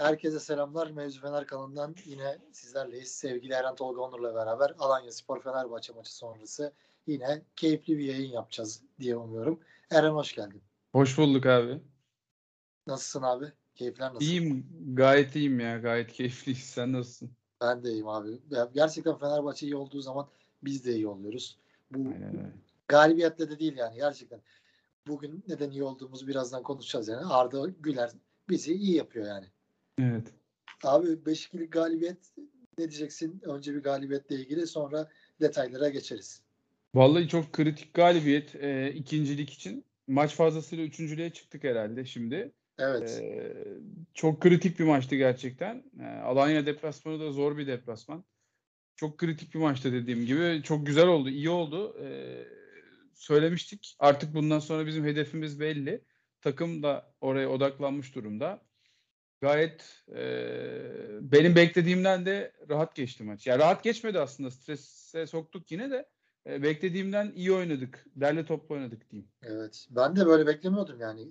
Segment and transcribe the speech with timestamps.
[0.00, 0.90] Herkese selamlar.
[0.90, 3.08] Mevzu Fener kanalından yine sizlerleyiz.
[3.08, 6.72] Sevgili Eren Tolga Onur'la beraber Alanya Spor Fenerbahçe maçı sonrası
[7.06, 9.60] yine keyifli bir yayın yapacağız diye umuyorum.
[9.90, 10.62] Eren hoş geldin.
[10.92, 11.80] Hoş bulduk abi.
[12.86, 13.52] Nasılsın abi?
[13.74, 14.20] Keyifler nasıl?
[14.20, 14.66] İyiyim.
[14.94, 15.78] Gayet iyiyim ya.
[15.78, 16.58] Gayet keyifliyiz.
[16.64, 17.30] Sen nasılsın?
[17.60, 18.38] Ben de iyiyim abi.
[18.74, 20.28] Gerçekten Fenerbahçe iyi olduğu zaman
[20.62, 21.58] biz de iyi oluyoruz.
[21.90, 22.52] Bu Aynen
[22.88, 24.40] galibiyetle de değil yani gerçekten.
[25.06, 27.26] Bugün neden iyi olduğumuzu birazdan konuşacağız yani.
[27.26, 28.10] Arda Güler
[28.48, 29.46] bizi iyi yapıyor yani.
[29.98, 30.32] Evet.
[30.84, 32.18] Abi 5-2'lik galibiyet
[32.78, 33.40] ne diyeceksin?
[33.44, 35.08] Önce bir galibiyetle ilgili sonra
[35.40, 36.42] detaylara geçeriz.
[36.94, 39.84] Vallahi çok kritik galibiyet e, ikincilik için.
[40.06, 42.52] Maç fazlasıyla üçüncülüğe çıktık herhalde şimdi.
[42.78, 43.20] Evet.
[43.22, 43.56] E,
[44.14, 45.84] çok kritik bir maçtı gerçekten.
[46.00, 48.24] E, Alanya deplasmanı da zor bir deplasman.
[48.96, 50.62] Çok kritik bir maçtı dediğim gibi.
[50.62, 51.96] Çok güzel oldu, iyi oldu.
[52.04, 52.38] E,
[53.14, 53.96] söylemiştik.
[53.98, 56.04] Artık bundan sonra bizim hedefimiz belli.
[56.40, 58.62] Takım da oraya odaklanmış durumda.
[59.40, 60.22] Gayet e,
[61.20, 63.46] benim beklediğimden de rahat geçti maç.
[63.46, 64.50] Ya rahat geçmedi aslında.
[64.50, 66.08] Strese soktuk yine de.
[66.46, 68.06] E, beklediğimden iyi oynadık.
[68.16, 69.30] Derli toplu oynadık diyeyim.
[69.42, 69.86] Evet.
[69.90, 71.28] Ben de böyle beklemiyordum yani.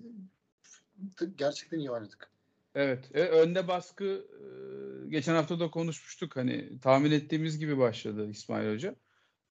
[1.35, 2.31] Gerçekten iyi oynadık.
[2.75, 3.09] Evet.
[3.13, 6.35] E, önde baskı e, geçen hafta da konuşmuştuk.
[6.35, 8.95] Hani tahmin ettiğimiz gibi başladı İsmail Hoca.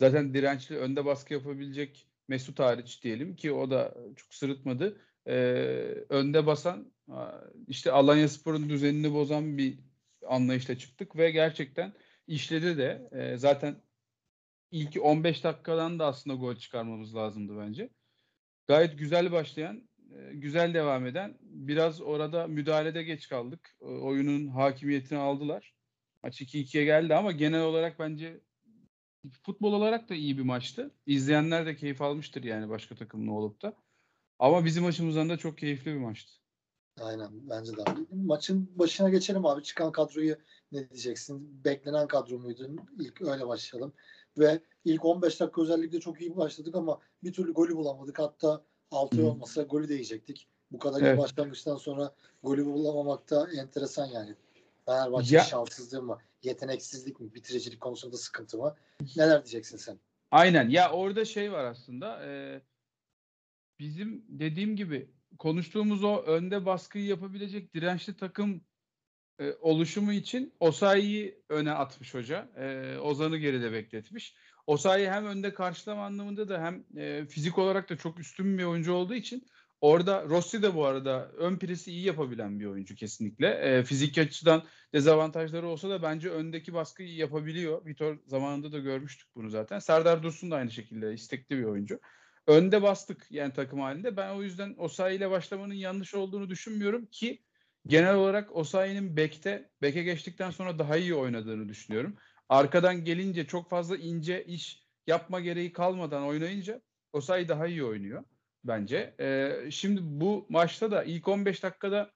[0.01, 5.01] Zaten dirençli önde baskı yapabilecek Mesut hariç diyelim ki o da çok sırıtmadı.
[5.29, 5.35] E,
[6.09, 6.93] önde basan
[7.67, 9.79] işte Alanya Spor'un düzenini bozan bir
[10.27, 11.93] anlayışla çıktık ve gerçekten
[12.27, 13.77] işledi de e, zaten
[14.71, 17.91] ilk 15 dakikadan da aslında gol çıkarmamız lazımdı bence.
[18.67, 19.89] Gayet güzel başlayan,
[20.33, 23.77] güzel devam eden, biraz orada müdahalede geç kaldık.
[23.81, 25.75] Oyunun hakimiyetini aldılar.
[26.23, 28.41] Maç 2-2'ye geldi ama genel olarak bence
[29.43, 30.95] futbol olarak da iyi bir maçtı.
[31.07, 33.77] İzleyenler de keyif almıştır yani başka takımlı olup da.
[34.39, 36.33] Ama bizim açımızdan da çok keyifli bir maçtı.
[37.01, 37.83] Aynen bence de.
[38.13, 39.63] Maçın başına geçelim abi.
[39.63, 40.37] Çıkan kadroyu
[40.73, 41.65] ne diyeceksin?
[41.65, 42.71] Beklenen kadro muydu?
[43.01, 43.93] İlk öyle başlayalım.
[44.39, 48.19] Ve ilk 15 dakika özellikle çok iyi başladık ama bir türlü golü bulamadık.
[48.19, 50.49] Hatta 6 olmasa golü de yiyecektik.
[50.73, 51.19] Bu kadar evet.
[51.19, 54.35] iyi başlangıçtan sonra golü bulamamak da enteresan yani.
[54.87, 56.19] Fenerbahçe ya, şanssızlığı mı?
[56.43, 57.35] Yeteneksizlik mi?
[57.35, 58.77] Bitiricilik konusunda sıkıntı mı?
[59.17, 59.99] Neler diyeceksin sen?
[60.31, 60.69] Aynen.
[60.69, 62.27] Ya orada şey var aslında.
[62.27, 62.61] E,
[63.79, 68.65] bizim dediğim gibi konuştuğumuz o önde baskıyı yapabilecek dirençli takım
[69.41, 72.49] e, oluşumu için Osayi'yi öne atmış hoca.
[72.57, 74.35] E, Ozan'ı geride bekletmiş.
[74.67, 78.93] Osayi hem önde karşılama anlamında da hem e, fizik olarak da çok üstün bir oyuncu
[78.93, 79.47] olduğu için
[79.81, 83.49] orada Rossi de bu arada ön presi iyi yapabilen bir oyuncu kesinlikle.
[83.49, 84.63] E, fizik açıdan
[84.95, 87.87] dezavantajları olsa da bence öndeki baskıyı yapabiliyor.
[87.87, 89.79] Vitor zamanında da görmüştük bunu zaten.
[89.79, 92.01] Serdar Dursun da aynı şekilde istekli bir oyuncu
[92.49, 94.17] önde bastık yani takım halinde.
[94.17, 97.43] Ben o yüzden Osayi ile başlamanın yanlış olduğunu düşünmüyorum ki
[97.87, 102.17] genel olarak Osayi'nin bekte beke geçtikten sonra daha iyi oynadığını düşünüyorum.
[102.49, 106.83] Arkadan gelince çok fazla ince iş yapma gereği kalmadan oynayınca
[107.13, 108.25] Osayi daha iyi oynuyor
[108.65, 109.15] bence.
[109.21, 112.13] Ee, şimdi bu maçta da ilk 15 dakikada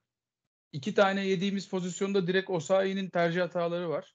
[0.72, 4.14] iki tane yediğimiz pozisyonda direkt Osayi'nin tercih hataları var.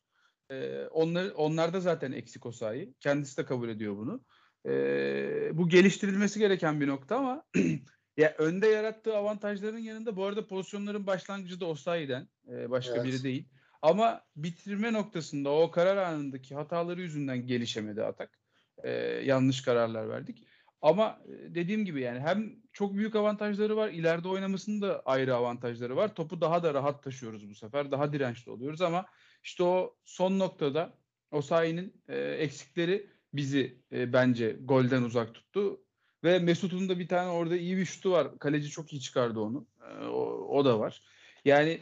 [0.51, 2.93] Ee, onlar, onlarda zaten eksik Osayi.
[2.99, 4.25] Kendisi de kabul ediyor bunu.
[4.67, 7.43] E, bu geliştirilmesi gereken bir nokta ama
[8.17, 13.05] ya önde yarattığı avantajların yanında bu arada pozisyonların başlangıcı da Osayi'den e, başka evet.
[13.05, 13.49] biri değil.
[13.81, 18.39] Ama bitirme noktasında o karar anındaki hataları yüzünden gelişemedi atak.
[18.83, 18.91] E,
[19.23, 20.47] yanlış kararlar verdik.
[20.81, 23.89] Ama dediğim gibi yani hem çok büyük avantajları var.
[23.89, 26.15] ileride oynamasının da ayrı avantajları var.
[26.15, 27.91] Topu daha da rahat taşıyoruz bu sefer.
[27.91, 29.05] Daha dirençli oluyoruz ama
[29.43, 30.93] işte o son noktada
[31.31, 35.81] Osayi'nin e, eksikleri bizi e, bence golden uzak tuttu.
[36.23, 38.39] Ve Mesut'un da bir tane orada iyi bir şutu var.
[38.39, 39.67] Kaleci çok iyi çıkardı onu.
[39.89, 40.23] E, o,
[40.57, 41.01] o da var.
[41.45, 41.79] Yani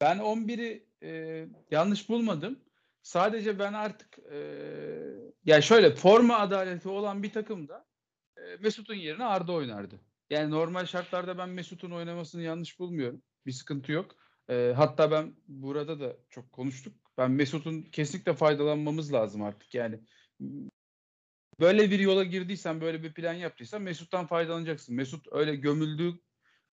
[0.00, 2.58] ben 11'i e, yanlış bulmadım.
[3.02, 4.38] Sadece ben artık e,
[5.44, 7.86] yani şöyle forma adaleti olan bir takımda
[8.36, 10.00] e, Mesut'un yerine Arda oynardı.
[10.30, 13.22] Yani normal şartlarda ben Mesut'un oynamasını yanlış bulmuyorum.
[13.46, 14.16] Bir sıkıntı yok.
[14.50, 16.94] E, hatta ben burada da çok konuştuk.
[17.18, 19.74] Ben Mesut'un kesinlikle faydalanmamız lazım artık.
[19.74, 20.00] Yani
[21.60, 24.94] böyle bir yola girdiysen, böyle bir plan yaptıysan Mesut'tan faydalanacaksın.
[24.94, 26.20] Mesut öyle gömüldüğü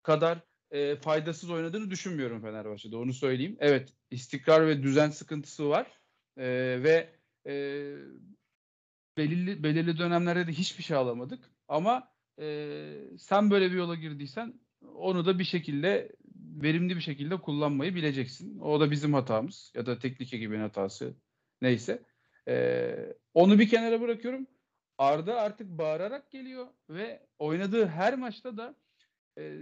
[0.02, 0.40] kadar
[0.70, 2.96] e, faydasız oynadığını düşünmüyorum Fenerbahçe'de.
[2.96, 3.56] Onu söyleyeyim.
[3.60, 6.00] Evet, istikrar ve düzen sıkıntısı var.
[6.36, 6.46] E,
[6.82, 7.10] ve
[7.46, 7.52] e,
[9.16, 11.50] belirli belirli dönemlerde de hiçbir şey alamadık.
[11.68, 12.08] Ama
[12.40, 14.60] e, sen böyle bir yola girdiysen
[14.94, 18.58] onu da bir şekilde verimli bir şekilde kullanmayı bileceksin.
[18.58, 21.14] O da bizim hatamız ya da teknik ekibin hatası
[21.62, 22.02] neyse.
[22.48, 24.46] Ee, onu bir kenara bırakıyorum.
[24.98, 28.74] Arda artık bağırarak geliyor ve oynadığı her maçta da
[29.38, 29.58] e,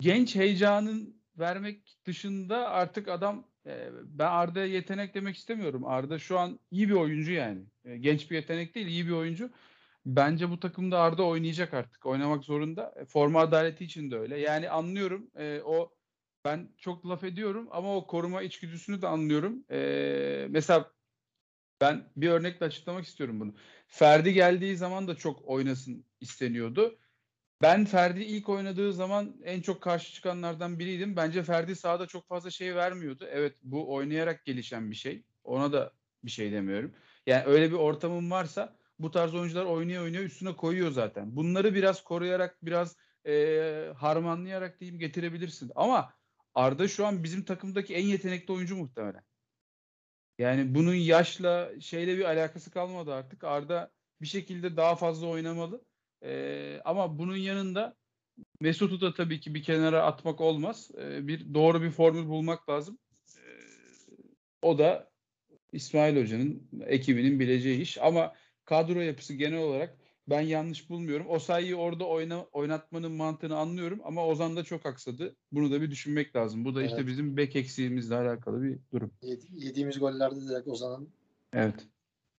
[0.00, 5.86] genç heyecanın vermek dışında artık adam e, ben Arda'ya yetenek demek istemiyorum.
[5.86, 7.64] Arda şu an iyi bir oyuncu yani.
[7.84, 9.50] E, genç bir yetenek değil, iyi bir oyuncu.
[10.06, 12.06] Bence bu takımda Arda oynayacak artık.
[12.06, 12.94] Oynamak zorunda.
[12.96, 14.38] E, forma adaleti için de öyle.
[14.38, 15.30] Yani anlıyorum.
[15.36, 15.94] E, o
[16.44, 19.64] ben çok laf ediyorum ama o koruma içgüdüsünü de anlıyorum.
[19.70, 20.90] E, mesela
[21.82, 23.54] ben bir örnekle açıklamak istiyorum bunu.
[23.86, 26.98] Ferdi geldiği zaman da çok oynasın isteniyordu.
[27.62, 31.16] Ben Ferdi ilk oynadığı zaman en çok karşı çıkanlardan biriydim.
[31.16, 33.26] Bence Ferdi sahada çok fazla şey vermiyordu.
[33.30, 35.24] Evet bu oynayarak gelişen bir şey.
[35.44, 35.92] Ona da
[36.24, 36.94] bir şey demiyorum.
[37.26, 41.36] Yani öyle bir ortamın varsa bu tarz oyuncular oynuyor oynuyor üstüne koyuyor zaten.
[41.36, 42.96] Bunları biraz koruyarak biraz
[43.26, 45.72] e, harmanlayarak diyeyim getirebilirsin.
[45.74, 46.14] Ama
[46.54, 49.22] Arda şu an bizim takımdaki en yetenekli oyuncu muhtemelen.
[50.38, 53.44] Yani bunun yaşla şeyle bir alakası kalmadı artık.
[53.44, 53.90] Arda
[54.22, 55.84] bir şekilde daha fazla oynamalı.
[56.24, 57.96] Ee, ama bunun yanında
[58.60, 60.90] Mesut'u da tabii ki bir kenara atmak olmaz.
[60.98, 62.98] Ee, bir doğru bir formül bulmak lazım.
[63.36, 63.40] Ee,
[64.62, 65.10] o da
[65.72, 67.98] İsmail Hoca'nın ekibinin bileceği iş.
[67.98, 68.34] Ama
[68.64, 69.98] kadro yapısı genel olarak
[70.32, 71.26] ben yanlış bulmuyorum.
[71.28, 75.36] O sayıyı orada oyna, oynatmanın mantığını anlıyorum ama Ozan da çok aksadı.
[75.52, 76.64] Bunu da bir düşünmek lazım.
[76.64, 77.06] Bu da işte Evet.
[77.06, 79.10] bizim bek eksiğimizle alakalı bir durum.
[79.22, 81.08] Yedi- yediğimiz gollerde direkt Ozan'ın
[81.52, 81.74] Evet.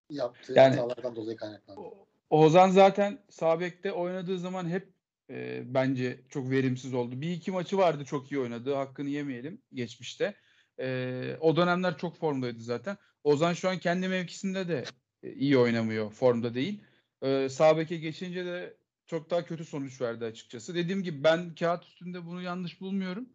[0.09, 1.81] yaptığı Yani- hatalardan dolayı kaynaklandı.
[2.29, 4.93] Ozan zaten sağ bekte oynadığı zaman hep
[5.29, 7.21] e, bence çok verimsiz oldu.
[7.21, 8.73] Bir iki maçı vardı çok iyi oynadığı.
[8.73, 10.35] Hakkını yemeyelim geçmişte.
[10.79, 12.97] E, o dönemler çok formdaydı zaten.
[13.23, 14.83] Ozan şu an kendi mevkisinde de
[15.23, 16.11] e, iyi oynamıyor.
[16.11, 16.81] Formda değil.
[17.23, 20.75] E, sağ beke geçince de çok daha kötü sonuç verdi açıkçası.
[20.75, 23.29] Dediğim gibi ben kağıt üstünde bunu yanlış bulmuyorum.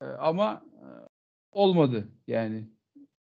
[0.00, 0.86] E, ama e,
[1.52, 2.70] olmadı yani.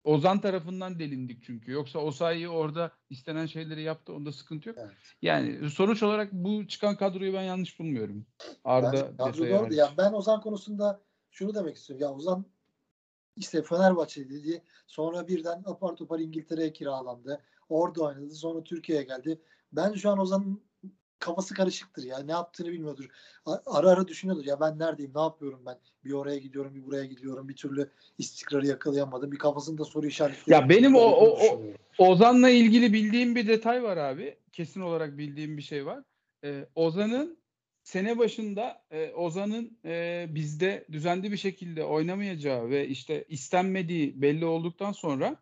[0.05, 1.72] Ozan tarafından delindik çünkü.
[1.72, 4.12] Yoksa Osayi orada istenen şeyleri yaptı.
[4.12, 4.78] Onda sıkıntı yok.
[4.81, 4.93] Evet.
[5.22, 8.26] Yani sonuç olarak bu çıkan kadroyu ben yanlış bulmuyorum.
[8.64, 9.75] Arda Bence kadro Detay'ı doğru.
[9.75, 11.00] Ya ben Ozan konusunda
[11.31, 12.02] şunu demek istiyorum.
[12.02, 12.44] Ya Ozan
[13.37, 14.62] işte Fenerbahçe dedi.
[14.87, 17.40] Sonra birden apar topar İngiltere'ye kiralandı.
[17.69, 18.34] Orada oynadı.
[18.34, 19.40] Sonra Türkiye'ye geldi.
[19.76, 20.61] Ben şu an Ozan'ın
[21.19, 22.19] kafası karışıktır ya.
[22.19, 23.09] Ne yaptığını bilmiyordur.
[23.67, 24.44] Ara ara düşünüyordur.
[24.44, 25.12] Ya ben neredeyim?
[25.15, 25.79] Ne yapıyorum ben?
[26.05, 27.49] Bir oraya gidiyorum, bir buraya gidiyorum.
[27.49, 29.32] Bir türlü istikrarı yakalayamadım.
[29.32, 30.56] Bir kafasında soru işaretleri.
[30.56, 31.61] Ya benim o- o- o-.
[31.99, 34.38] Ozan'la ilgili bildiğim bir detay var abi.
[34.53, 36.03] Kesin olarak bildiğim bir şey var.
[36.44, 37.38] Ee, Ozan'ın
[37.82, 44.93] sene başında e, Ozan'ın e, bizde düzenli bir şekilde oynamayacağı ve işte istenmediği belli olduktan
[44.93, 45.37] sonra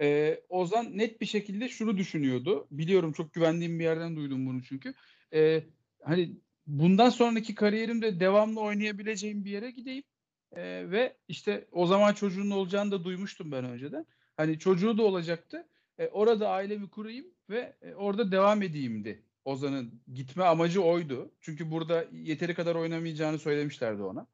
[0.00, 2.68] e, Ozan net bir şekilde şunu düşünüyordu.
[2.70, 4.94] Biliyorum çok güvendiğim bir yerden duydum bunu çünkü.
[5.34, 5.64] E,
[6.02, 10.04] hani bundan sonraki kariyerimde devamlı oynayabileceğim bir yere gideyim.
[10.52, 14.06] E, ve işte o zaman çocuğun olacağını da duymuştum ben önceden.
[14.36, 15.68] Hani çocuğu da olacaktı.
[15.98, 19.22] E, orada ailemi kurayım ve e, orada devam edeyimdi.
[19.44, 21.32] Ozan'ın gitme amacı oydu.
[21.40, 24.26] Çünkü burada yeteri kadar oynamayacağını söylemişlerdi ona.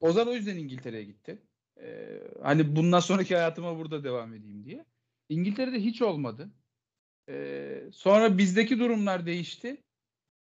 [0.00, 1.42] Ozan o yüzden İngiltere'ye gitti.
[1.80, 4.84] E, hani bundan sonraki hayatıma burada devam edeyim diye.
[5.32, 6.52] İngiltere'de hiç olmadı.
[7.28, 9.84] E, sonra bizdeki durumlar değişti.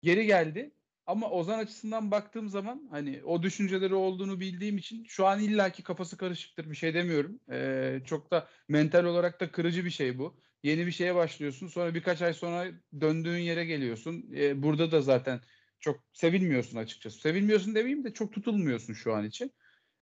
[0.01, 0.71] Geri geldi.
[1.05, 6.17] Ama Ozan açısından baktığım zaman hani o düşünceleri olduğunu bildiğim için şu an illaki kafası
[6.17, 7.39] karışıktır bir şey demiyorum.
[7.51, 10.41] E, çok da mental olarak da kırıcı bir şey bu.
[10.63, 11.67] Yeni bir şeye başlıyorsun.
[11.67, 12.67] Sonra birkaç ay sonra
[13.01, 14.31] döndüğün yere geliyorsun.
[14.35, 15.41] E, burada da zaten
[15.79, 17.19] çok sevilmiyorsun açıkçası.
[17.19, 19.51] Sevilmiyorsun demeyeyim de çok tutulmuyorsun şu an için.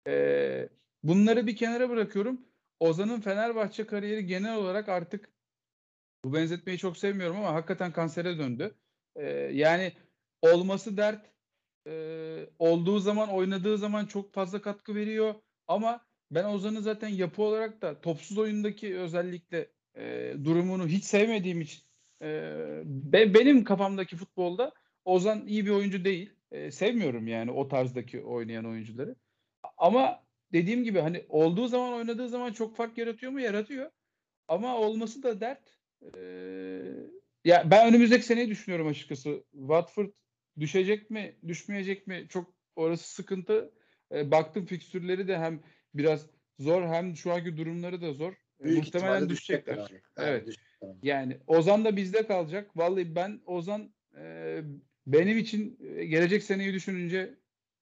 [0.08, 0.68] E,
[1.02, 2.51] bunları bir kenara bırakıyorum.
[2.80, 5.32] Ozan'ın Fenerbahçe kariyeri genel olarak artık
[6.24, 8.74] bu benzetmeyi çok sevmiyorum ama hakikaten kansere döndü.
[9.16, 9.92] E, yani
[10.42, 11.32] olması dert.
[11.88, 15.34] E, olduğu zaman oynadığı zaman çok fazla katkı veriyor.
[15.68, 21.82] Ama ben Ozan'ı zaten yapı olarak da topsuz oyundaki özellikle e, durumunu hiç sevmediğim için
[22.22, 22.26] e,
[22.84, 24.72] be- benim kafamdaki futbolda
[25.04, 26.32] Ozan iyi bir oyuncu değil.
[26.52, 29.16] E, sevmiyorum yani o tarzdaki oynayan oyuncuları.
[29.78, 33.40] Ama dediğim gibi hani olduğu zaman oynadığı zaman çok fark yaratıyor mu?
[33.40, 33.90] Yaratıyor.
[34.48, 35.76] Ama olması da dert.
[36.16, 36.20] E,
[37.44, 39.44] ya ben önümüzdeki seneyi düşünüyorum açıkçası.
[39.52, 40.08] Watford
[40.60, 42.26] düşecek mi, düşmeyecek mi?
[42.28, 43.72] Çok orası sıkıntı.
[44.14, 45.60] E, baktım fikstürleri de hem
[45.94, 46.26] biraz
[46.58, 48.32] zor hem şu anki durumları da zor.
[48.32, 49.78] E, Büyük Muhtemelen düşecekler.
[49.78, 50.00] abi.
[50.18, 50.46] Evet.
[50.46, 50.72] düşecekler.
[51.02, 52.76] Yani Ozan da bizde kalacak.
[52.76, 54.60] Vallahi ben Ozan e,
[55.06, 57.34] benim için e, gelecek seneyi düşününce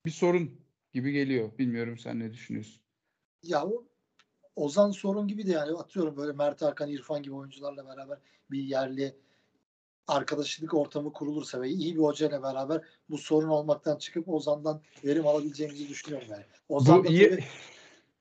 [0.06, 0.60] bir sorun
[0.92, 1.59] gibi geliyor.
[1.59, 2.82] Bilmiyorum sen ne düşünüyorsun?
[3.42, 3.85] Ya o
[4.56, 8.18] Ozan sorun gibi de yani atıyorum böyle Mert Hakan, İrfan gibi oyuncularla beraber
[8.50, 9.16] bir yerli
[10.06, 15.88] arkadaşlık ortamı kurulursa ve iyi bir hocayla beraber bu sorun olmaktan çıkıp Ozan'dan verim alabileceğimizi
[15.88, 16.44] düşünüyorum yani.
[16.68, 17.44] Ozan Bu iyi tabii-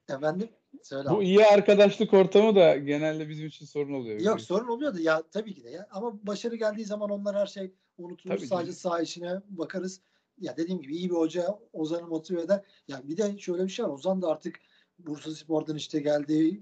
[0.09, 0.49] efendim
[0.83, 1.25] söyle bu abi.
[1.25, 4.19] iyi arkadaşlık ortamı da genelde bizim için sorun oluyor.
[4.19, 7.47] Yok sorun oluyor da ya tabii ki de ya ama başarı geldiği zaman onlar her
[7.47, 8.35] şey unutulur.
[8.35, 8.77] Tabii Sadece ki.
[8.77, 10.01] saha işine bakarız.
[10.41, 12.65] Ya dediğim gibi iyi bir hoca Ozan'ı motive eder.
[12.87, 13.89] Ya bir de şöyle bir şey var.
[13.89, 14.59] Ozan da artık
[14.99, 16.59] Bursa Spor'dan işte geldi.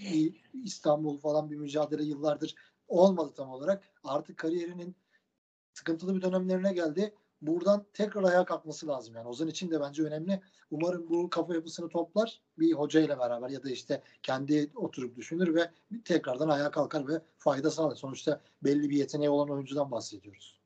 [0.63, 2.55] İstanbul falan bir mücadele yıllardır
[2.87, 3.83] olmadı tam olarak.
[4.03, 4.95] Artık kariyerinin
[5.73, 7.13] sıkıntılı bir dönemlerine geldi.
[7.41, 9.15] Buradan tekrar ayağa kalkması lazım.
[9.15, 10.41] Yani Ozan için de bence önemli.
[10.71, 15.71] Umarım bu kafa yapısını toplar bir hocayla beraber ya da işte kendi oturup düşünür ve
[16.05, 17.95] tekrardan ayağa kalkar ve fayda sağlar.
[17.95, 20.56] Sonuçta belli bir yeteneği olan oyuncudan bahsediyoruz.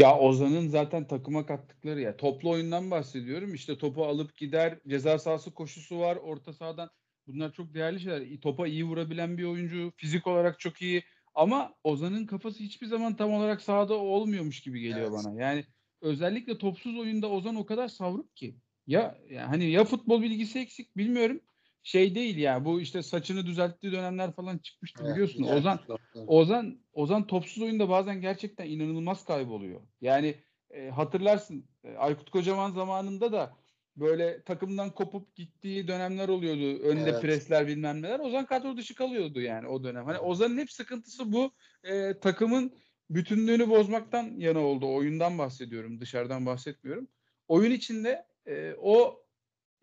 [0.00, 3.54] Ya Ozan'ın zaten takıma kattıkları ya toplu oyundan bahsediyorum.
[3.54, 6.90] İşte topu alıp gider, ceza sahası koşusu var, orta sahadan.
[7.26, 8.40] Bunlar çok değerli şeyler.
[8.40, 11.02] Topa iyi vurabilen bir oyuncu, fizik olarak çok iyi.
[11.34, 15.12] Ama Ozan'ın kafası hiçbir zaman tam olarak sahada olmuyormuş gibi geliyor Evet.
[15.12, 15.42] bana.
[15.42, 15.64] Yani
[16.00, 18.56] özellikle topsuz oyunda Ozan o kadar savruk ki.
[18.86, 21.40] Ya yani hani ya futbol bilgisi eksik bilmiyorum.
[21.82, 25.44] Şey değil ya bu işte saçını düzelttiği dönemler falan çıkmıştı Evet, biliyorsun.
[25.44, 25.80] evet, Ozan.
[26.26, 29.80] Ozan Ozan topsuz oyunda bazen gerçekten inanılmaz kayboluyor.
[30.00, 30.34] Yani
[30.70, 33.56] e, hatırlarsın e, Aykut Kocaman zamanında da
[33.96, 36.82] böyle takımdan kopup gittiği dönemler oluyordu.
[36.82, 37.22] Önde Evet.
[37.22, 38.20] presler bilmem neler.
[38.20, 40.04] Ozan kadro dışı kalıyordu yani o dönem.
[40.04, 40.18] Hani.
[40.18, 41.50] Ozan'ın hep sıkıntısı bu
[41.84, 42.72] e, takımın
[43.10, 44.94] bütünlüğünü bozmaktan yana oldu.
[44.94, 46.00] Oyundan bahsediyorum.
[46.00, 47.08] Dışarıdan bahsetmiyorum.
[47.48, 49.22] Oyun içinde e, o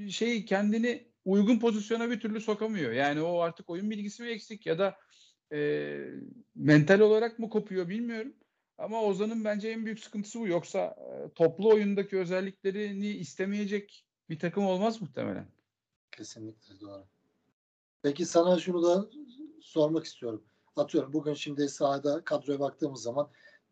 [0.09, 2.91] şeyi kendini uygun pozisyona bir türlü sokamıyor.
[2.91, 4.97] Yani o artık oyun bilgisi mi eksik ya da
[5.53, 5.97] e,
[6.55, 8.33] mental olarak mı kopuyor bilmiyorum.
[8.77, 10.47] Ama Ozan'ın bence en büyük sıkıntısı bu.
[10.47, 15.47] Yoksa e, toplu oyundaki özelliklerini istemeyecek bir takım olmaz muhtemelen.
[16.11, 17.05] Kesinlikle doğru.
[18.01, 19.09] Peki sana şunu da
[19.61, 20.43] sormak istiyorum.
[20.75, 23.29] Atıyorum bugün şimdi sahada kadroya baktığımız zaman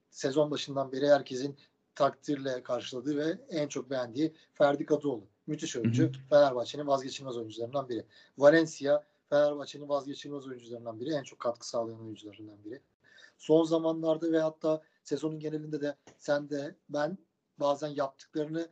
[0.09, 1.57] sezon başından beri herkesin
[1.95, 5.34] takdirle karşıladığı ve en çok beğendiği Ferdi Kadıoğlu.
[5.47, 6.11] Müthiş oyuncu.
[6.29, 8.05] Fenerbahçe'nin vazgeçilmez oyuncularından biri.
[8.37, 11.13] Valencia Fenerbahçe'nin vazgeçilmez oyuncularından biri.
[11.13, 12.81] En çok katkı sağlayan oyuncularından biri.
[13.37, 17.17] Son zamanlarda ve hatta sezonun genelinde de sen de ben
[17.59, 18.69] bazen yaptıklarını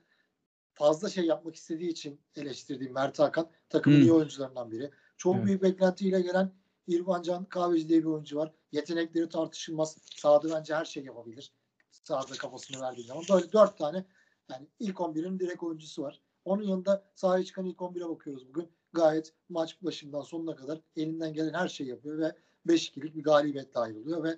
[0.74, 4.04] fazla şey yapmak istediği için eleştirdiğim Mert Hakan takımın Hmm.
[4.04, 4.92] iyi oyuncularından biri.
[5.18, 5.46] Çok Evet.
[5.46, 6.52] büyük beklentiyle gelen
[6.88, 8.52] İrfan Can Kahveci diye bir oyuncu var.
[8.72, 9.98] Yetenekleri tartışılmaz.
[10.16, 11.54] Sahada bence her şey yapabilir.
[11.92, 13.24] Sahada kafasını verdiği zaman.
[13.34, 14.06] Böyle dört tane
[14.50, 16.22] yani ilk 11'in direkt oyuncusu var.
[16.46, 18.70] Onun yanında sahaya çıkan ilk 11'e bakıyoruz bugün.
[18.94, 22.36] Gayet maç başından sonuna kadar elinden gelen her şeyi yapıyor ve
[22.68, 24.38] 5-2'lik bir galibiyetle ayrılıyor ve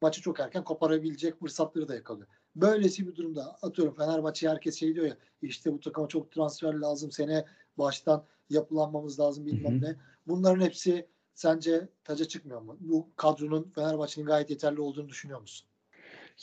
[0.00, 2.28] maçı çok erken koparabilecek fırsatları da yakalıyor.
[2.56, 7.10] Böylesi bir durumda atıyorum Fenerbahçe herkes şey diyor ya işte bu takıma çok transfer lazım
[7.10, 7.44] sene
[7.78, 9.96] baştan yapılanmamız lazım bilmem ne.
[10.26, 12.76] Bunların hepsi sence taca çıkmıyor mu?
[12.80, 15.71] Bu kadronun Fenerbahçe'nin gayet yeterli olduğunu düşünüyor musun?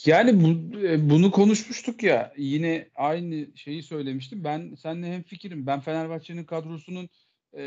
[0.06, 4.44] Yani bu, e, bunu konuşmuştuk ya yine aynı şeyi söylemiştim.
[4.44, 5.66] Ben seninle hemfikirim.
[5.66, 7.08] Ben Fenerbahçe'nin kadrosunun
[7.56, 7.62] e,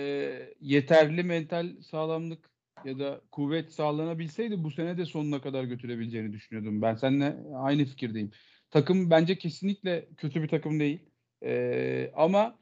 [0.61, 2.49] yeterli mental sağlamlık
[2.85, 6.81] ya da kuvvet sağlanabilseydi bu sene de sonuna kadar götürebileceğini düşünüyordum.
[6.81, 8.31] Ben seninle aynı fikirdeyim.
[8.69, 10.99] Takım bence kesinlikle kötü bir takım değil.
[11.43, 12.59] E, ama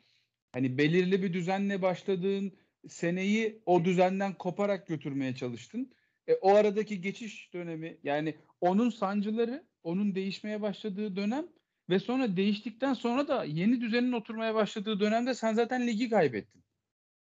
[0.51, 5.91] hani belirli bir düzenle başladığın seneyi o düzenden koparak götürmeye çalıştın.
[6.31, 11.47] E, o aradaki geçiş dönemi yani onun sancıları, onun değişmeye başladığı dönem
[11.89, 16.63] ve sonra değiştikten sonra da yeni düzenin oturmaya başladığı dönemde sen zaten ligi kaybettin.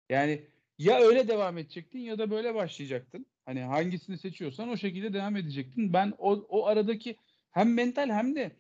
[0.10, 0.42] Yani
[0.78, 3.26] ya öyle devam edecektin ya da böyle başlayacaktın.
[3.46, 5.94] Hani hangisini seçiyorsan o şekilde devam edecektin.
[5.94, 7.16] Ben o, o aradaki
[7.52, 8.52] hem mental hem de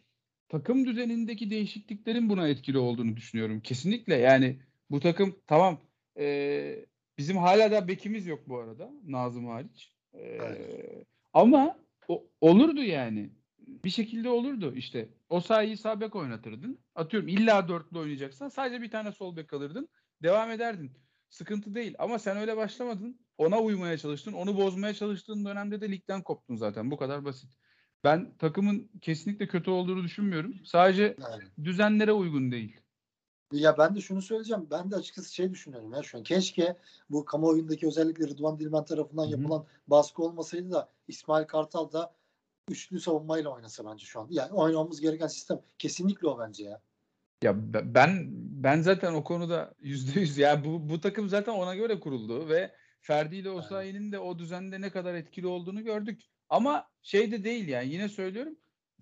[0.50, 3.62] takım düzenindeki değişikliklerin buna etkili olduğunu düşünüyorum.
[3.62, 4.60] Kesinlikle yani
[4.92, 5.82] bu takım tamam
[6.18, 6.86] e,
[7.18, 9.99] bizim hala da bekimiz yok bu arada Nazım hariç.
[10.14, 11.06] Evet.
[11.34, 11.76] ama
[12.08, 13.30] o, olurdu yani.
[13.68, 15.10] Bir şekilde olurdu işte.
[15.30, 16.80] O sayıyı sağ bek oynatırdın.
[16.96, 19.90] Atıyorum illa dörtlü oynayacaksan sadece bir tane sol bek alırdın.
[20.24, 20.92] Devam ederdin.
[21.30, 21.96] Sıkıntı değil.
[22.00, 23.20] Ama sen öyle başlamadın.
[23.38, 24.34] Ona uymaya çalıştın.
[24.34, 26.92] Onu bozmaya çalıştığın dönemde de ligden koptun zaten.
[26.92, 27.54] Bu kadar basit.
[28.04, 30.56] Ben takımın kesinlikle kötü olduğunu düşünmüyorum.
[30.66, 31.44] Sadece Yani.
[31.64, 32.80] düzenlere uygun değil.
[33.52, 34.68] Ya ben de şunu söyleyeceğim.
[34.72, 36.24] Ben de açıkçası şey düşünüyorum ya şu an.
[36.24, 36.78] Keşke
[37.10, 39.32] bu kamuoyundaki özellikle Rıdvan Dilmen tarafından Hı hı.
[39.32, 42.16] yapılan baskı olmasaydı da İsmail Kartal da
[42.70, 44.28] üçlü savunmayla oynasa bence şu an.
[44.30, 46.82] Yani oynamamız gereken sistem kesinlikle o bence ya.
[47.44, 48.28] Ya be- ben
[48.64, 52.76] ben zaten o konuda yüzde yüz ya bu bu takım zaten ona göre kuruldu ve
[53.02, 56.22] Ferdi ile Osayi'nin de o düzende ne kadar etkili olduğunu gördük.
[56.50, 58.56] Ama şey de değil yani yine söylüyorum.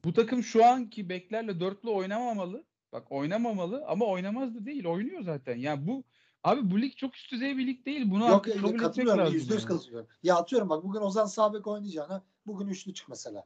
[0.04, 2.66] Bu takım şu anki beklerle dörtlü oynamamalı.
[2.98, 4.86] Bak oynamamalı ama oynamaz da değil.
[4.86, 5.56] Oynuyor zaten.
[5.58, 6.04] Yani bu
[6.44, 8.12] abi bu lig çok üst düzey bir lig değil.
[8.12, 9.20] Bunu Yok e, kabul etmek katılıyorum.
[9.20, 9.34] lazım.
[9.34, 9.70] Yüzde yüz yani.
[9.70, 10.10] katılıyorum.
[10.24, 13.46] Ya atıyorum bak bugün Ozan Sabek oynayacağına bugün üçlü çık mesela.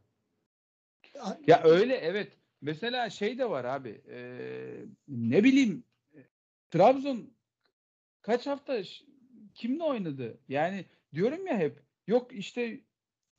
[1.48, 2.38] Ya öyle evet.
[2.62, 4.01] Mesela şey de var abi.
[4.10, 4.20] e,
[5.08, 5.84] ne bileyim
[6.70, 7.34] Trabzon
[8.22, 8.81] kaç hafta
[9.55, 10.38] kimle oynadı?
[10.48, 12.81] Yani diyorum ya hep yok işte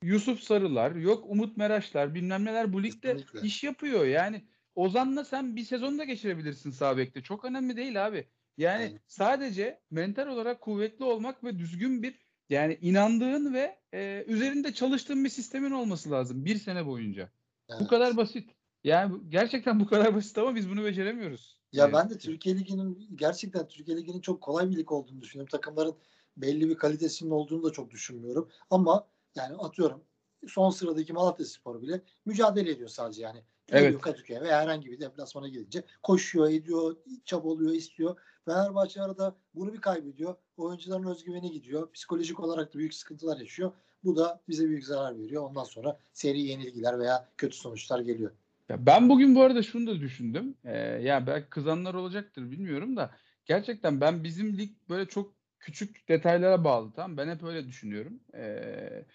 [0.03, 3.41] Yusuf Sarılar, yok Umut Meraşlar bilmem neler bu ligde Kesinlikle.
[3.47, 4.05] iş yapıyor.
[4.05, 4.41] Yani
[4.75, 7.21] Ozan'la sen bir sezonda geçirebilirsin sağ bekte.
[7.23, 8.27] Çok önemli değil abi.
[8.57, 8.99] Yani Aynen.
[9.07, 15.29] sadece mental olarak kuvvetli olmak ve düzgün bir yani inandığın ve e, üzerinde çalıştığın bir
[15.29, 17.29] sistemin olması lazım bir sene boyunca.
[17.69, 17.87] Bu Evet.
[17.87, 18.49] kadar basit.
[18.83, 21.57] Yani bu- gerçekten bu kadar basit ama biz bunu beceremiyoruz.
[21.71, 22.17] Ya ben de.
[22.17, 25.49] Türkiye Ligi'nin gerçekten Türkiye Ligi'nin çok kolay bir lig olduğunu düşünüyorum.
[25.51, 25.95] Takımların
[26.37, 28.49] belli bir kalitesinin olduğunu da çok düşünmüyorum.
[28.69, 30.03] Ama yani atıyorum
[30.47, 33.43] son sıradaki Malatya Spor bile mücadele ediyor sadece yani.
[33.73, 34.01] Geliyor Evet.
[34.01, 38.17] Kadıköy'e veya herhangi bir deplasmana gidince koşuyor, ediyor, çabalıyor, istiyor.
[38.45, 40.35] Fenerbahçe arada bunu bir kaybediyor.
[40.57, 41.91] Oyuncuların özgüveni gidiyor.
[41.91, 43.71] Psikolojik olarak da büyük sıkıntılar yaşıyor.
[44.03, 45.43] Bu da bize büyük zarar veriyor.
[45.43, 48.31] Ondan sonra seri yenilgiler veya kötü sonuçlar geliyor.
[48.69, 50.55] Ya ben bugün bu arada şunu da düşündüm.
[50.63, 53.11] Ee, ya belki kızanlar olacaktır bilmiyorum da
[53.45, 58.19] gerçekten ben bizim lig böyle çok küçük detaylara bağlı tamam ben hep öyle düşünüyorum.
[58.33, 59.05] Ee,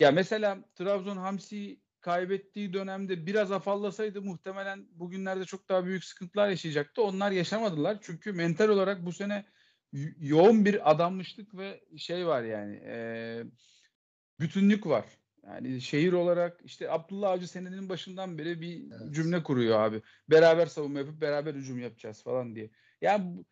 [0.00, 7.02] ya mesela Trabzon Hamsi kaybettiği dönemde biraz afallasaydı muhtemelen bugünlerde çok daha büyük sıkıntılar yaşayacaktı.
[7.02, 9.46] Onlar yaşamadılar çünkü mental olarak bu sene
[9.92, 13.44] yo- yoğun bir adanmışlık ve şey var yani ee,
[14.40, 15.04] bütünlük var.
[15.46, 19.14] Yani şehir olarak işte Abdullah Avcı senenin başından beri bir Evet.
[19.14, 20.02] cümle kuruyor abi.
[20.30, 22.70] Beraber savunma yapıp beraber hücum yapacağız falan diye.
[23.00, 23.44] Yani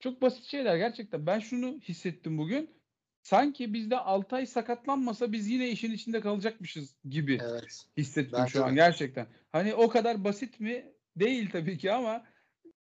[0.00, 1.26] çok basit şeyler gerçekten.
[1.26, 2.79] Ben şunu hissettim bugün.
[3.22, 7.86] Sanki bizde Altay sakatlanmasa biz yine işin içinde kalacakmışız gibi Evet.
[7.96, 9.26] hissettim Bence şu an gerçekten.
[9.52, 10.92] Hani o kadar basit mi?
[11.16, 12.24] Değil tabii ki ama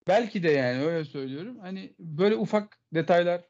[0.08, 1.60] belki de yani öyle söylüyorum.
[1.60, 3.42] Hani böyle ufak detaylar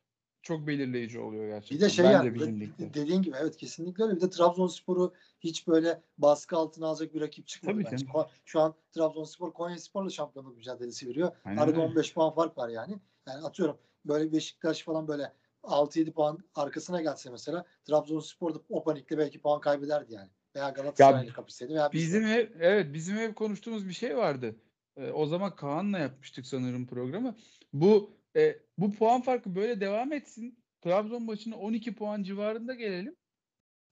[0.42, 1.78] çok belirleyici oluyor gerçekten.
[1.78, 4.16] Bir de şey yani de- dediğin gibi evet kesinlikle öyle.
[4.16, 8.06] Bir de Trabzonspor'u hiç böyle baskı altına alacak bir rakip çıkmadı Tabii bence.
[8.06, 8.28] canım.
[8.46, 11.32] Şu an Trabzonspor Konyaspor'la şampiyonluk mücadelesi veriyor.
[11.46, 11.82] Aynen Arada öyle.
[11.82, 12.98] 15 puan fark var yani.
[13.28, 19.18] Yani atıyorum böyle Beşiktaş falan böyle 6-7 puan arkasına gelse mesela Trabzonspor da o panikle
[19.18, 20.30] belki puan kaybederdi yani.
[20.56, 21.92] Veya Galatasaray'la kapışsaydı veya.
[21.92, 24.56] Bizim ev, evet bizim ev konuştuğumuz bir şey vardı.
[24.98, 27.36] Ee, o zaman Kaan'la yapmıştık sanırım programı.
[27.74, 30.64] Bu e, bu puan farkı böyle devam etsin.
[30.82, 33.16] Trabzon maçına 12 puan civarında gelelim.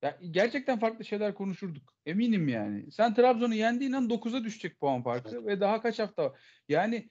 [0.02, 1.94] Ya gerçekten farklı şeyler konuşurduk.
[2.06, 2.92] Eminim yani.
[2.92, 5.46] Sen Trabzon'u yendiğin an 9'a düşecek puan farkı Evet.
[5.46, 6.40] ve daha kaç hafta var.
[6.68, 7.10] Yani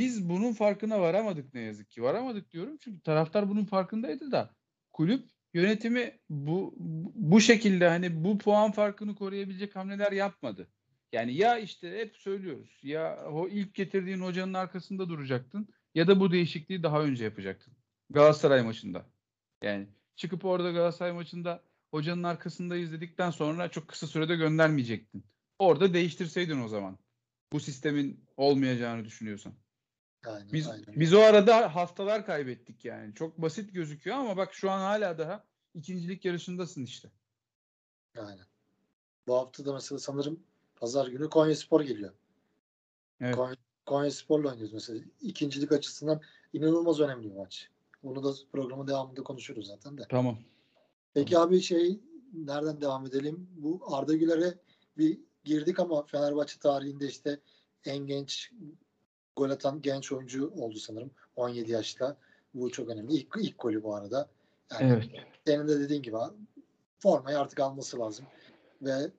[0.00, 2.02] biz bunun farkına varamadık ne yazık ki.
[2.02, 4.50] Varamadık diyorum çünkü taraftar bunun farkındaydı da
[4.92, 6.74] kulüp yönetimi bu
[7.14, 10.68] bu şekilde hani bu puan farkını koruyabilecek hamleler yapmadı.
[11.12, 16.32] Yani ya işte hep söylüyoruz ya o ilk getirdiğin hocanın arkasında duracaktın ya da bu
[16.32, 17.74] değişikliği daha önce yapacaktın.
[18.10, 19.06] Galatasaray maçında.
[19.62, 25.24] Yani çıkıp orada Galatasaray maçında hocanın arkasındayız dedikten sonra çok kısa sürede göndermeyecektin.
[25.58, 26.98] Orada değiştirseydin o zaman.
[27.52, 29.52] Bu sistemin olmayacağını düşünüyorsan.
[30.24, 31.00] Aynen, Biz aynen.
[31.00, 33.14] biz o arada haftalar kaybettik yani.
[33.14, 37.10] Çok basit gözüküyor ama bak şu an hala daha ikincilik yarışındasın işte.
[38.18, 38.46] Aynen.
[39.26, 40.40] Bu hafta da mesela sanırım
[40.76, 42.12] pazar günü Konyaspor geliyor.
[43.20, 43.36] Evet.
[43.36, 45.00] Konya, Konyaspor'la oynuyoruz mesela.
[45.20, 46.20] İkincilik açısından
[46.52, 47.70] inanılmaz önemli bir maç.
[48.02, 50.02] Onu da programın devamında konuşuruz zaten de.
[50.08, 50.38] Tamam.
[51.14, 52.00] Peki abi şey
[52.32, 53.48] nereden devam edelim?
[53.56, 54.54] Bu Arda Güler'e
[54.98, 57.40] bir girdik ama Fenerbahçe tarihinde işte
[57.84, 58.52] en genç
[59.36, 61.10] gol atan genç oyuncu oldu sanırım.
[61.36, 62.16] 17 yaşta.
[62.54, 63.14] Bu çok önemli.
[63.14, 64.28] İlk, ilk golü bu arada.
[64.72, 65.24] Yani Evet.
[65.46, 66.16] senin de dediğin gibi
[66.98, 68.26] formayı artık alması lazım.
[68.82, 69.10] Ve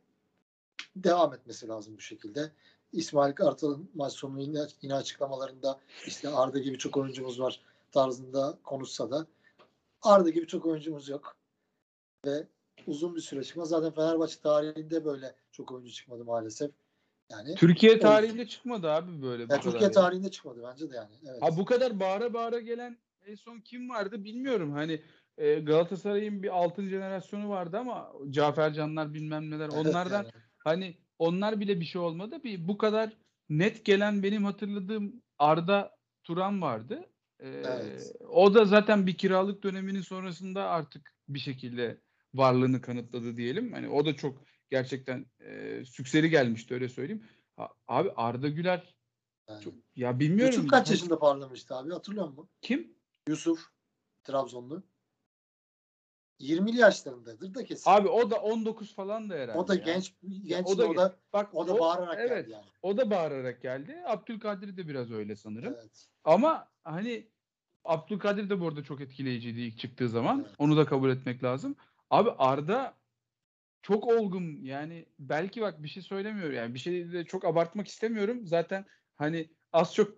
[0.95, 2.51] devam etmesi lazım bu şekilde.
[2.93, 9.11] İsmail Kartal'ın maç sonu yine, yine açıklamalarında işte Arda gibi çok oyuncumuz var tarzında konuşsa
[9.11, 9.27] da
[10.01, 11.35] Arda gibi çok oyuncumuz yok.
[12.25, 12.47] Ve
[12.87, 13.69] uzun bir süre çıkmaz.
[13.69, 16.71] Zaten Fenerbahçe tarihinde böyle çok oyuncu çıkmadı maalesef.
[17.31, 19.59] Yani Türkiye tarihinde çıkmadı abi böyle ya.
[19.59, 19.91] Türkiye ya.
[19.91, 21.15] tarihinde çıkmadı bence de yani.
[21.29, 21.41] Evet.
[21.41, 24.71] Ha bu kadar bağıra bağıra gelen en son kim vardı bilmiyorum.
[24.71, 25.01] Hani
[25.37, 30.31] e, Galatasaray'ın bir altın jenerasyonu vardı ama Cafer Canlar bilmem neler Evet onlardan yani.
[30.57, 32.43] hani onlar bile bir şey olmadı.
[32.43, 33.17] Bir bu kadar
[33.49, 37.09] net gelen benim hatırladığım Arda Turan vardı.
[37.39, 38.15] Ee, Evet.
[38.29, 41.97] O da zaten bir kiralık döneminin sonrasında artık bir şekilde
[42.33, 43.73] varlığını kanıtladı diyelim.
[43.73, 47.23] Hani o da çok gerçekten e, sükseli gelmişti öyle söyleyeyim.
[47.57, 48.95] Ha- abi Arda Güler
[49.49, 49.63] Yani.
[49.63, 50.55] çok, ya bilmiyorum.
[50.55, 52.49] Yusuf kaç yaşında parlamıştı abi hatırlıyor musun?
[52.61, 52.93] Kim?
[53.27, 53.65] Yusuf
[54.23, 54.83] Trabzonlu.
[56.39, 57.91] 20'li yaşlarındadır da kesin.
[57.91, 59.59] Abi o da 19 falan da herhalde.
[59.59, 59.81] o da ya.
[59.81, 62.65] genç genç o o da o da, Bak o da bağırarak evet, geldi yani.
[62.81, 64.03] O da bağırarak geldi.
[64.05, 65.75] Abdülkadir de biraz öyle sanırım.
[65.81, 66.07] Evet.
[66.23, 67.27] Ama hani
[67.85, 70.39] Abdülkadir de bu arada çok etkileyiciydi ilk çıktığı zaman.
[70.45, 70.55] Evet.
[70.57, 71.75] Onu da kabul etmek lazım.
[72.09, 72.96] Abi Arda
[73.81, 78.47] çok olgun yani belki bak bir şey söylemiyor yani bir şey de çok abartmak istemiyorum.
[78.47, 78.85] Zaten
[79.15, 80.17] hani az çok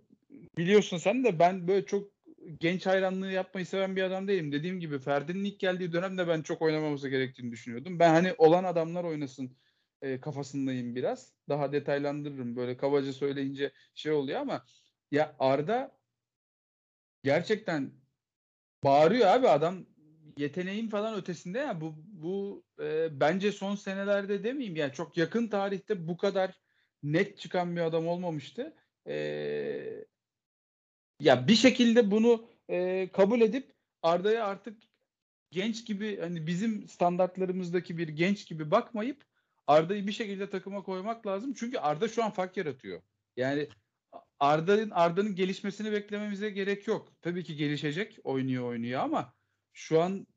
[0.57, 2.11] biliyorsun sen de ben böyle çok
[2.59, 4.51] genç hayranlığı yapmayı seven bir adam değilim.
[4.51, 7.99] Dediğim gibi Ferdi'nin ilk geldiği dönemde ben çok oynamaması gerektiğini düşünüyordum.
[7.99, 9.57] Ben hani olan adamlar oynasın
[10.01, 11.33] e, kafasındayım biraz.
[11.49, 12.55] Daha detaylandırırım.
[12.55, 14.65] Böyle kabaca söyleyince şey oluyor ama
[15.11, 15.99] ya Arda
[17.23, 17.91] gerçekten
[18.83, 19.85] bağırıyor abi adam
[20.39, 26.07] yeteneğin falan ötesinde ya bu bu e, bence son senelerde demeyeyim yani çok yakın tarihte
[26.07, 26.59] bu kadar
[27.03, 28.75] net çıkan bir adam olmamıştı.
[29.07, 29.15] E,
[31.19, 34.83] ya bir şekilde bunu e, kabul edip Arda'ya artık
[35.51, 39.25] genç gibi hani bizim standartlarımızdaki bir genç gibi bakmayıp
[39.67, 41.53] Arda'yı bir şekilde takıma koymak lazım.
[41.53, 43.01] Çünkü Arda şu an fark yaratıyor.
[43.37, 43.67] Yani
[44.39, 47.13] Arda'nın Arda'nın gelişmesini beklememize gerek yok.
[47.21, 49.38] Tabii ki gelişecek, oynuyor oynuyor ama
[49.73, 50.27] şu an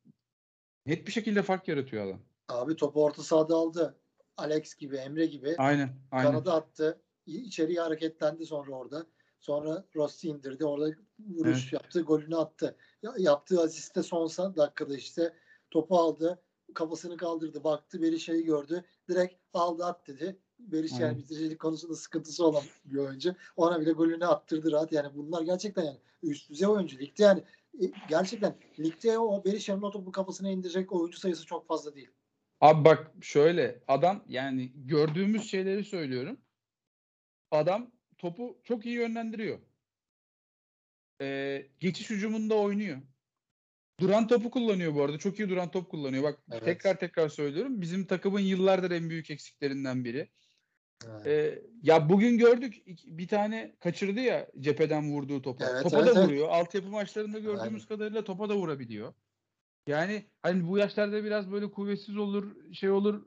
[0.86, 2.20] net bir şekilde fark yaratıyor adam.
[2.48, 3.98] Abi topu orta sahada aldı.
[4.36, 5.54] Alex gibi, Emre gibi.
[5.58, 6.30] Aynen, aynen.
[6.30, 7.02] Kanada attı.
[7.26, 9.06] İçeriye hareketlendi sonra orada.
[9.40, 10.64] Sonra Rossi indirdi.
[10.64, 11.72] Orada vuruş Evet.
[11.72, 12.00] yaptı.
[12.00, 12.76] Golünü attı.
[13.02, 15.34] Ya- yaptığı asiste son dakikada işte
[15.70, 16.42] topu aldı.
[16.74, 17.64] Kafasını kaldırdı.
[17.64, 18.02] Baktı.
[18.02, 18.84] Berisha'yı gördü.
[19.08, 20.38] Direkt aldı at dedi.
[20.72, 20.88] Aynen.
[21.00, 23.34] yani bitiricilik konusunda sıkıntısı olan bir oyuncu.
[23.56, 24.92] Ona bile golünü attırdı rahat.
[24.92, 26.98] Yani bunlar gerçekten yani üst düzey oyuncu.
[26.98, 27.42] Ligde yani
[28.08, 32.10] gerçekten ligde o Berisha'nın o topu kafasına indirecek oyuncu sayısı çok fazla değil.
[32.60, 36.40] Abi bak şöyle adam yani gördüğümüz şeyleri söylüyorum.
[37.50, 39.58] Adam topu çok iyi yönlendiriyor.
[41.20, 43.02] Ee, geçiş hücumunda oynuyor.
[44.00, 45.18] Duran topu kullanıyor bu arada.
[45.18, 46.22] Çok iyi duran top kullanıyor.
[46.22, 46.64] Bak Evet.
[46.64, 47.80] tekrar tekrar söylüyorum.
[47.80, 50.30] Bizim takımın yıllardır en büyük eksiklerinden biri.
[51.08, 51.28] Yani.
[51.28, 55.64] Ee, ya bugün gördük bir tane kaçırdı ya cepheden vurduğu topa.
[55.70, 56.28] Evet, topa evet, da evet.
[56.28, 56.48] vuruyor.
[56.48, 57.86] Altyapı maçlarında gördüğümüz Aynen.
[57.88, 59.14] kadarıyla topa da vurabiliyor.
[59.86, 63.26] Yani hani bu yaşlarda biraz böyle kuvvetsiz olur, şey olur.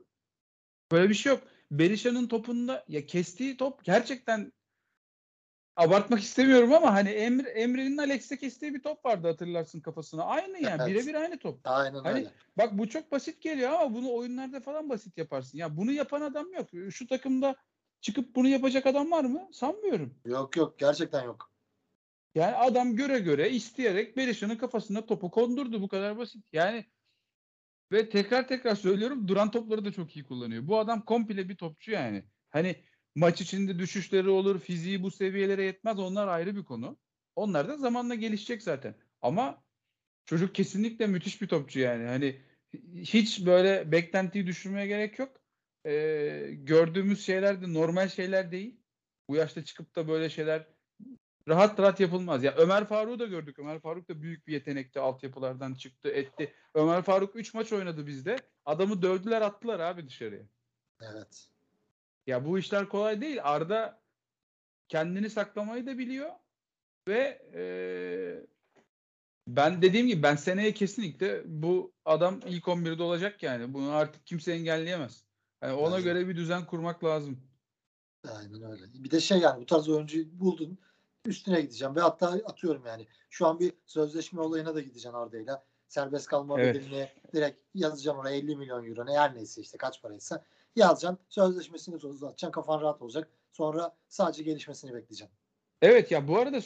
[0.92, 1.42] Böyle bir şey yok.
[1.70, 4.52] Berisha'nın topunda ya kestiği top gerçekten
[5.76, 10.24] abartmak istemiyorum ama hani Emre, Emre'nin Alex'e kestiği bir top vardı hatırlarsın kafasına.
[10.24, 10.86] Aynı yani Evet.
[10.86, 11.60] birebir aynı top.
[11.64, 12.30] Aynen Hani öyle.
[12.58, 15.58] Bak bu çok basit geliyor ama bunu oyunlarda falan basit yaparsın.
[15.58, 16.68] Ya bunu yapan adam yok.
[16.90, 17.56] Şu takımda
[18.00, 19.48] çıkıp bunu yapacak adam var mı?
[19.52, 20.14] Sanmıyorum.
[20.24, 21.50] Yok yok gerçekten yok.
[22.34, 25.82] Yani adam göre göre isteyerek Berisha'nın kafasına topu kondurdu.
[25.82, 26.44] Bu kadar basit.
[26.52, 26.84] Yani
[27.92, 30.66] ve tekrar tekrar söylüyorum duran topları da çok iyi kullanıyor.
[30.66, 32.24] Bu adam komple bir topçu yani.
[32.50, 32.76] Hani
[33.16, 34.60] maç içinde düşüşleri olur.
[34.60, 35.98] Fiziği bu seviyelere yetmez.
[35.98, 36.98] Onlar ayrı bir konu.
[37.36, 38.94] Onlar da zamanla gelişecek zaten.
[39.22, 39.62] Ama
[40.26, 42.06] çocuk kesinlikle müthiş bir topçu yani.
[42.06, 42.40] Hani
[42.94, 45.40] hiç böyle beklentiyi düşürmeye gerek yok.
[45.86, 48.80] Ee, gördüğümüz şeyler de normal şeyler değil.
[49.28, 50.66] Bu yaşta çıkıp da böyle şeyler
[51.48, 52.44] rahat rahat yapılmaz.
[52.44, 53.58] Ya Ömer Faruk'u da gördük.
[53.58, 55.00] Ömer Faruk da büyük bir yetenekti.
[55.00, 56.52] Altyapılardan çıktı, etti.
[56.74, 58.36] Ömer Faruk 3 maç oynadı bizde.
[58.64, 60.42] Adamı dövdüler, attılar abi dışarıya.
[61.00, 61.55] Evet.
[62.26, 63.38] Ya bu işler kolay değil.
[63.42, 64.02] Arda
[64.88, 66.30] kendini saklamayı da biliyor
[67.08, 68.46] ve eee,
[69.48, 73.74] ben dediğim gibi ben seneye kesinlikle bu adam ilk 11'de olacak yani.
[73.74, 75.24] Bunu artık kimse engelleyemez.
[75.62, 76.04] Yani ona Bence.
[76.04, 77.40] göre bir düzen kurmak lazım.
[78.28, 78.82] Aynen öyle.
[78.94, 80.78] Bir de şey yani bu tarz oyuncuyu buldun
[81.26, 85.64] üstüne gideceğim ve hatta atıyorum yani şu an bir sözleşme olayına da gideceğim Arda'yla.
[85.88, 86.74] Serbest kalma Evet.
[86.74, 90.44] bedelini direkt yazacağım oraya 50 milyon euro ne her neyse işte kaç paraysa
[90.80, 91.18] yazacaksın.
[91.28, 93.30] Sözleşmesini uzatacaksın kafan rahat olacak.
[93.52, 95.32] Sonra sadece gelişmesini bekleyeceğim.
[95.82, 96.60] Evet ya bu arada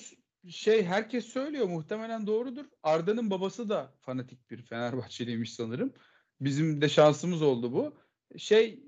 [0.48, 2.64] şey herkes söylüyor muhtemelen doğrudur.
[2.82, 5.92] Arda'nın babası da fanatik bir Fenerbahçeliymiş sanırım.
[6.40, 7.94] Bizim de şansımız oldu bu.
[8.38, 8.84] Şey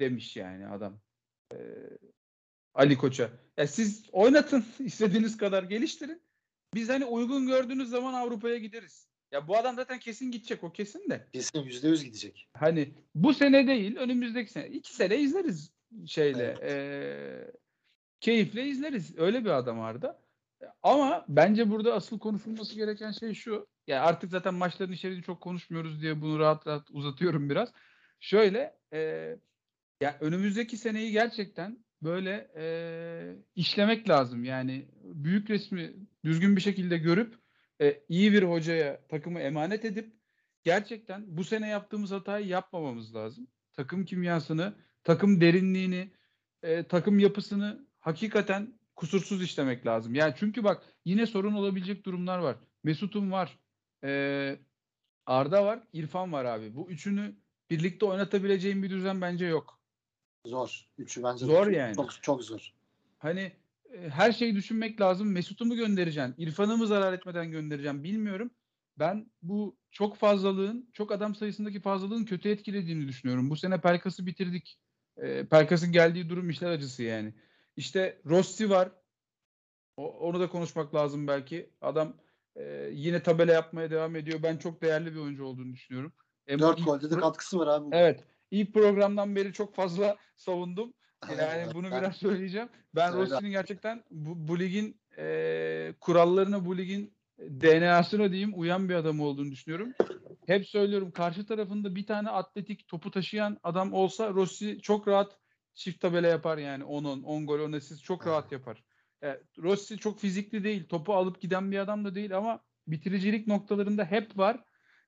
[0.00, 1.00] demiş yani adam.
[1.52, 1.98] eee,
[2.74, 3.30] Ali Koç'a.
[3.56, 6.22] Ya siz oynatın istediğiniz kadar geliştirin.
[6.74, 9.07] Biz hani uygun gördüğünüz zaman Avrupa'ya gideriz.
[9.32, 11.26] Ya bu adam zaten kesin gidecek o kesin de.
[11.32, 12.48] Kesin %100 gidecek.
[12.54, 14.68] Hani bu sene değil önümüzdeki sene.
[14.68, 15.72] iki sene izleriz
[16.06, 16.56] şeyle.
[16.60, 16.72] Evet.
[16.72, 17.52] eee,
[18.20, 19.18] keyifle izleriz.
[19.18, 20.22] Öyle bir adam Arda.
[20.82, 23.66] Ama bence burada asıl konuşulması gereken şey şu.
[23.86, 27.72] Ya artık zaten maçların içeriğini çok konuşmuyoruz diye bunu rahat rahat uzatıyorum biraz.
[28.20, 29.38] Şöyle eee,
[30.00, 34.44] ya önümüzdeki seneyi gerçekten böyle eee, işlemek lazım.
[34.44, 37.34] Yani büyük resmi düzgün bir şekilde görüp
[37.80, 40.12] e, iyi bir hocaya takımı emanet edip
[40.64, 43.46] gerçekten bu sene yaptığımız hatayı yapmamamız lazım.
[43.72, 46.12] Takım kimyasını, takım derinliğini,
[46.62, 50.14] e, takım yapısını hakikaten kusursuz işlemek lazım.
[50.14, 52.56] Yani çünkü bak yine sorun olabilecek durumlar var.
[52.84, 53.58] Mesut'un var.
[54.04, 54.58] e,
[55.26, 55.82] Arda var.
[55.92, 56.74] İrfan var abi.
[56.74, 57.36] Bu üçünü
[57.70, 59.78] birlikte oynatabileceğim bir düzen bence yok.
[60.46, 60.88] Zor.
[60.98, 61.96] Üçü bence Zor yani.
[61.96, 62.72] çok, çok zor.
[63.18, 63.52] Hani
[64.10, 65.32] her şeyi düşünmek lazım.
[65.32, 66.34] Mesut'u mu göndereceksin?
[66.38, 68.50] İrfan'ı mı zarar etmeden göndereceğim bilmiyorum.
[68.98, 73.50] Ben bu çok fazlalığın, çok adam sayısındaki fazlalığın kötü etkilediğini düşünüyorum.
[73.50, 74.78] Bu sene Pelkas'ı bitirdik.
[75.16, 77.34] E, Pelkas'ın geldiği durum işler acısı yani.
[77.76, 78.92] İşte Rossi var.
[79.96, 81.70] O- onu da konuşmak lazım belki.
[81.80, 82.16] Adam
[82.56, 84.42] e, yine tabela yapmaya devam ediyor.
[84.42, 86.12] Ben çok değerli bir oyuncu olduğunu düşünüyorum.
[86.46, 87.96] Em- Dört golde de katkısı var abi.
[87.96, 88.24] Evet.
[88.50, 90.94] ilk programdan beri çok fazla savundum.
[91.38, 92.68] Yani bunu ben- biraz söyleyeceğim.
[92.94, 93.30] Ben Söyle.
[93.30, 99.50] Rossi'nin gerçekten bu, bu ligin e, kurallarına, bu ligin DNA'sına diyeyim uyan bir adam olduğunu
[99.50, 99.92] düşünüyorum.
[100.46, 105.38] Hep söylüyorum karşı tarafında bir tane atletik topu taşıyan adam olsa Rossi çok rahat
[105.74, 108.32] çift tabela yapar yani 10-10, 10 gol 10 asist çok Evet.
[108.32, 108.82] rahat yapar.
[109.22, 114.04] E, Rossi çok fizikli değil, topu alıp giden bir adam da değil ama bitiricilik noktalarında
[114.04, 114.64] hep var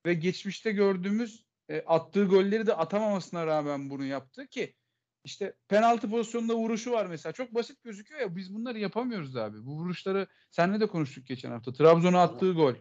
[0.07, 4.75] ve geçmişte gördüğümüz e, attığı golleri de atamamasına rağmen bunu yaptı ki
[5.25, 7.33] işte penaltı pozisyonunda vuruşu var mesela.
[7.33, 9.67] Çok basit gözüküyor ya biz bunları yapamıyoruz abi.
[9.67, 11.73] Bu vuruşları seninle de konuştuk geçen hafta.
[11.73, 12.75] Trabzon'a attığı gol.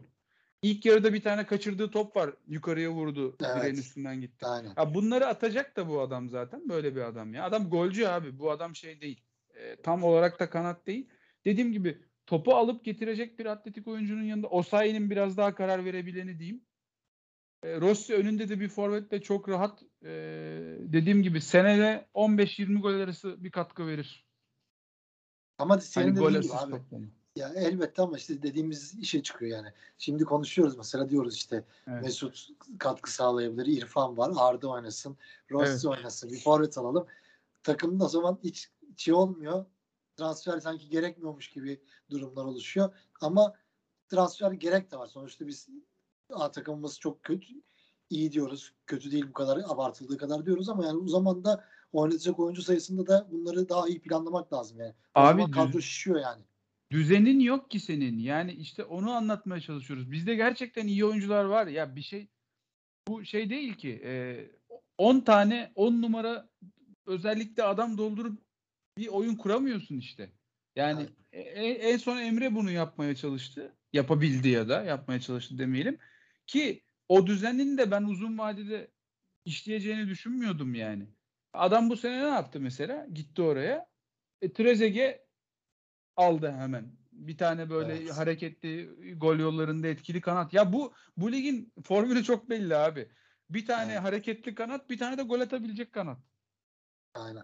[0.61, 2.33] İlk yarıda bir tane kaçırdığı top var.
[2.47, 3.37] Yukarıya vurdu.
[3.45, 3.55] Evet.
[3.55, 4.45] Direğin üstünden gitti.
[4.45, 4.73] Aynen.
[4.77, 6.69] Ya bunları atacak da bu adam zaten.
[6.69, 7.43] Böyle bir adam ya.
[7.43, 8.39] Adam golcü abi.
[8.39, 9.21] Bu adam şey değil.
[9.55, 11.09] E, tam olarak da kanat değil.
[11.45, 16.61] Dediğim gibi topu alıp getirecek bir atletik oyuncunun yanında Osayi'nin biraz daha karar verebileni diyeyim.
[17.63, 20.09] E, Rossi önünde de bir forvetle çok rahat e,
[20.79, 24.25] dediğim gibi senede 15-20 gol arası bir katkı verir.
[25.57, 26.71] Ama senin Hani dediğin gibi abi.
[26.71, 27.07] toplamı.
[27.35, 29.73] Ya elbette ama işte dediğimiz işe çıkıyor yani.
[29.97, 32.03] Şimdi konuşuyoruz mesela diyoruz işte Evet.
[32.03, 32.47] Mesut
[32.79, 33.65] katkı sağlayabilir.
[33.65, 34.31] İrfan var.
[34.37, 35.17] Arda oynasın.
[35.51, 36.31] Rossi oynasın.
[36.31, 37.07] Bir forvet alalım.
[37.63, 39.65] Takımın o zaman hiç şey olmuyor.
[40.15, 42.93] Transfer sanki gerekmiyormuş gibi durumlar oluşuyor.
[43.21, 43.53] Ama
[44.09, 45.07] transfer gerek de var.
[45.07, 45.69] Sonuçta biz
[46.33, 47.47] A takımımız çok kötü.
[48.09, 48.73] iyi diyoruz.
[48.87, 53.07] Kötü değil bu kadar abartıldığı kadar diyoruz ama yani o zaman da oynatacak oyuncu sayısında
[53.07, 54.93] da bunları daha iyi planlamak lazım yani.
[55.15, 56.43] O Abi zaman kadro düz- şişiyor yani.
[56.91, 58.17] düzenin yok ki senin.
[58.17, 60.11] Yani işte onu anlatmaya çalışıyoruz.
[60.11, 61.67] Bizde gerçekten iyi oyuncular var.
[61.67, 62.27] Ya bir şey
[63.07, 64.01] bu şey değil ki.
[64.05, 64.45] e,
[64.97, 66.49] 10 tane 10 numara
[67.05, 68.39] özellikle adam doldurup
[68.97, 70.31] bir oyun kuramıyorsun işte.
[70.75, 73.73] Yani e- e- en son Emre bunu yapmaya çalıştı.
[73.93, 75.97] Yapabildi ya da yapmaya çalıştı demeyelim.
[76.49, 78.91] Ki o düzenin de ben uzun vadede
[79.45, 81.07] işleyeceğini düşünmüyordum yani.
[81.53, 83.05] Adam bu sene ne yaptı mesela?
[83.13, 83.89] Gitti oraya.
[84.41, 85.27] E, Trezeguet
[86.15, 86.91] aldı hemen.
[87.11, 88.11] Bir tane böyle Evet.
[88.11, 90.53] hareketli gol yollarında etkili kanat.
[90.53, 93.09] Ya bu bu ligin formülü çok belli abi.
[93.49, 94.03] Bir tane Evet.
[94.03, 96.17] hareketli kanat, bir tane de gol atabilecek kanat.
[97.13, 97.43] Aynen.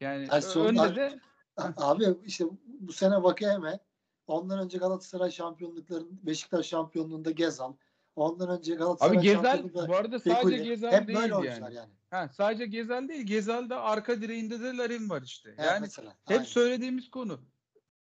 [0.00, 1.20] Yani sonunda- önde de
[1.56, 3.78] A- Abi işte bu sene Vakeme
[4.26, 7.72] ondan önce Galatasaray şampiyonlukların Beşiktaş şampiyonluğunda Gezal
[8.18, 10.62] ondan önce Galatasaray abi şampiyonluğunda bu arada sadece Fekuli.
[10.62, 11.74] Gezal hep değil böyle yani.
[11.74, 11.90] yani.
[12.10, 13.26] Ha, sadece Gezal değil.
[13.26, 15.48] Gezal'de arka direğinde de Larin var işte.
[15.48, 16.10] Evet, Yani mesela.
[16.10, 16.42] hep Aynen.
[16.42, 17.40] söylediğimiz konu.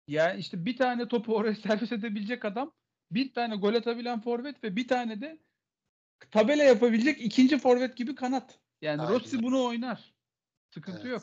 [0.09, 2.73] Yani işte bir tane topu oraya servis edebilecek adam,
[3.11, 5.39] bir tane gol atabilen forvet ve bir tane de
[6.31, 8.59] tabela yapabilecek ikinci forvet gibi kanat.
[8.83, 9.13] Yani Aynen.
[9.15, 10.15] Rossi bunu oynar.
[10.75, 11.11] Sıkıntı Evet.
[11.11, 11.23] yok.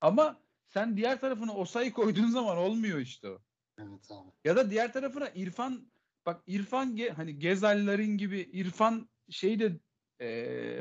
[0.00, 3.38] Ama sen diğer tarafına Osayi koyduğun zaman olmuyor işte o.
[3.78, 4.30] Evet abi.
[4.44, 5.90] Ya da diğer tarafına İrfan
[6.28, 9.80] bak İrfan Ge- hani Gezal'lerin gibi İrfan şey de
[10.20, 10.28] e,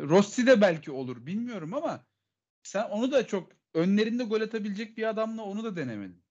[0.02, 2.06] Rossi de belki olur bilmiyorum ama
[2.64, 6.24] sen onu da çok önlerinde gol atabilecek bir adamla onu da denemedin.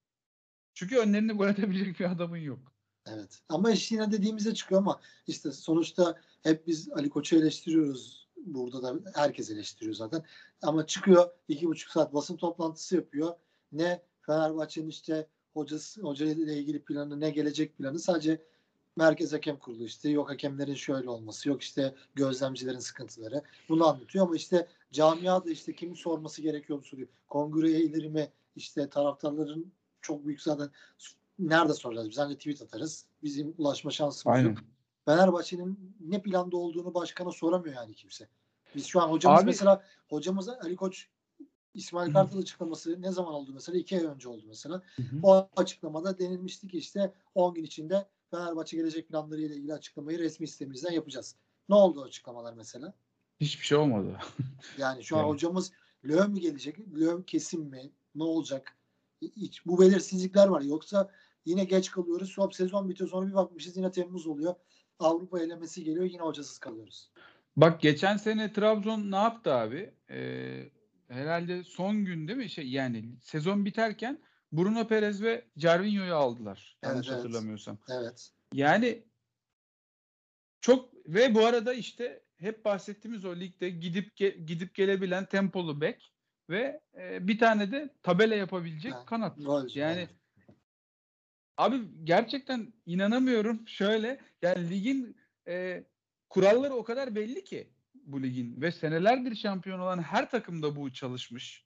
[0.75, 2.73] Çünkü önlerinde gol atabilecek bir adamın yok.
[3.07, 3.43] Evet.
[3.49, 8.29] Ama iş yine dediğimize çıkıyor ama işte sonuçta hep biz Ali Koç'u eleştiriyoruz.
[8.37, 10.25] Burada da herkes eleştiriyor zaten.
[10.63, 13.35] Ama çıkıyor iki buçuk saat basın toplantısı yapıyor.
[13.73, 18.43] Ne Fenerbahçe'nin işte hocası, hoca ile ilgili planı ne gelecek planı sadece
[18.97, 24.37] Merkez Hakem Kurulu işte yok hakemlerin şöyle olması yok işte gözlemcilerin sıkıntıları bunu anlatıyor ama
[24.37, 27.09] işte camiada işte kimi sorması gerekiyor soruyor.
[27.29, 30.71] Kongre üyeleri mi işte taraftarların çok büyük zaten
[31.39, 32.11] nerede soracağız?
[32.11, 33.07] Biz ancak tweet atarız.
[33.23, 34.59] Bizim ulaşma şansımız yok.
[35.05, 38.29] Fenerbahçe'nin ne planda olduğunu başkana soramıyor yani kimse.
[38.75, 41.09] Biz şu an hocamız Abi- mesela hocamız Ali Koç
[41.75, 43.79] İsmail Kartal açıklaması ne zaman oldu mesela?
[43.79, 44.83] iki ay önce oldu mesela.
[45.23, 50.49] O açıklamada denilmişti ki işte 10 gün içinde Fenerbahçe gelecek planları ile ilgili açıklamayı resmi
[50.49, 51.37] sitemizden yapacağız.
[51.69, 52.95] Ne oldu açıklamalar mesela?
[53.41, 54.19] Hiçbir şey olmadı.
[54.79, 55.33] Yani şu an Evet.
[55.33, 55.73] hocamız
[56.05, 56.79] Löw mi gelecek?
[56.79, 57.91] Löw kesin mi?
[58.15, 58.77] Ne olacak?
[59.23, 60.61] Hiç, bu belirsizlikler var.
[60.61, 61.11] Yoksa
[61.45, 62.31] yine geç kalıyoruz.
[62.33, 63.11] Swap sezon bitiyor.
[63.11, 64.55] Sonra bir bakmışız yine Temmuz oluyor.
[64.99, 66.05] Avrupa elemesi geliyor.
[66.05, 67.11] Yine hocasız kalıyoruz.
[67.57, 69.95] Bak geçen sene Trabzon ne yaptı abi?
[70.11, 70.71] Ee,
[71.09, 72.51] herhalde son gün değil mi?
[72.51, 74.19] Şey yani sezon biterken
[74.53, 76.77] Bruno Perez ve Cervinho'yu aldılar.
[76.83, 77.19] Evet, Yanlış evet.
[77.19, 77.79] hatırlamıyorsam.
[77.91, 78.31] Evet.
[78.53, 79.03] Yani
[80.61, 86.13] çok ve bu arada işte hep bahsettiğimiz o ligde gidip ge- gidip gelebilen tempolu bek
[86.51, 89.37] ve e, bir tane de tabela yapabilecek Ha, kanat.
[89.37, 90.11] Golcü, Yani evet.
[91.57, 93.69] Abi gerçekten inanamıyorum.
[93.69, 95.17] Şöyle yani ligin
[95.49, 95.85] e,
[96.29, 101.66] kuralları o kadar belli ki bu ligin ve senelerdir şampiyon olan her takımda bu çalışmış.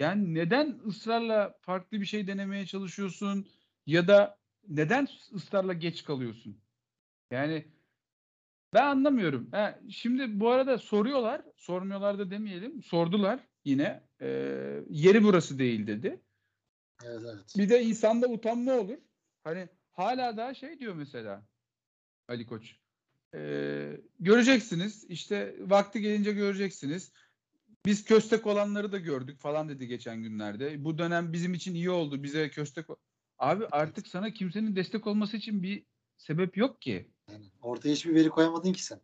[0.00, 3.48] Yani neden ısrarla farklı bir şey denemeye çalışıyorsun
[3.86, 6.60] ya da neden ısrarla geç kalıyorsun?
[7.30, 7.64] Yani
[8.74, 9.48] Ben anlamıyorum.
[9.50, 11.42] Ha, şimdi bu arada soruyorlar.
[11.56, 12.82] Sormuyorlar da demeyelim.
[12.82, 14.02] Sordular yine.
[14.20, 14.26] Ee,
[14.90, 16.20] yeri burası değil dedi.
[17.04, 17.54] Evet evet.
[17.56, 18.98] Bir de insanda utanma olur.
[19.44, 21.46] Hani hala daha şey diyor mesela
[22.28, 22.76] Ali Koç.
[23.34, 25.04] Ee, göreceksiniz.
[25.08, 27.12] işte vakti gelince göreceksiniz.
[27.86, 30.84] Biz köstek olanları da gördük falan dedi geçen günlerde.
[30.84, 32.22] Bu dönem bizim için iyi oldu.
[32.22, 32.86] Bize köstek
[33.38, 37.10] Abi artık sana kimsenin destek olması için bir sebep yok ki.
[37.30, 39.00] Yani ortaya hiçbir veri koyamadın ki sen.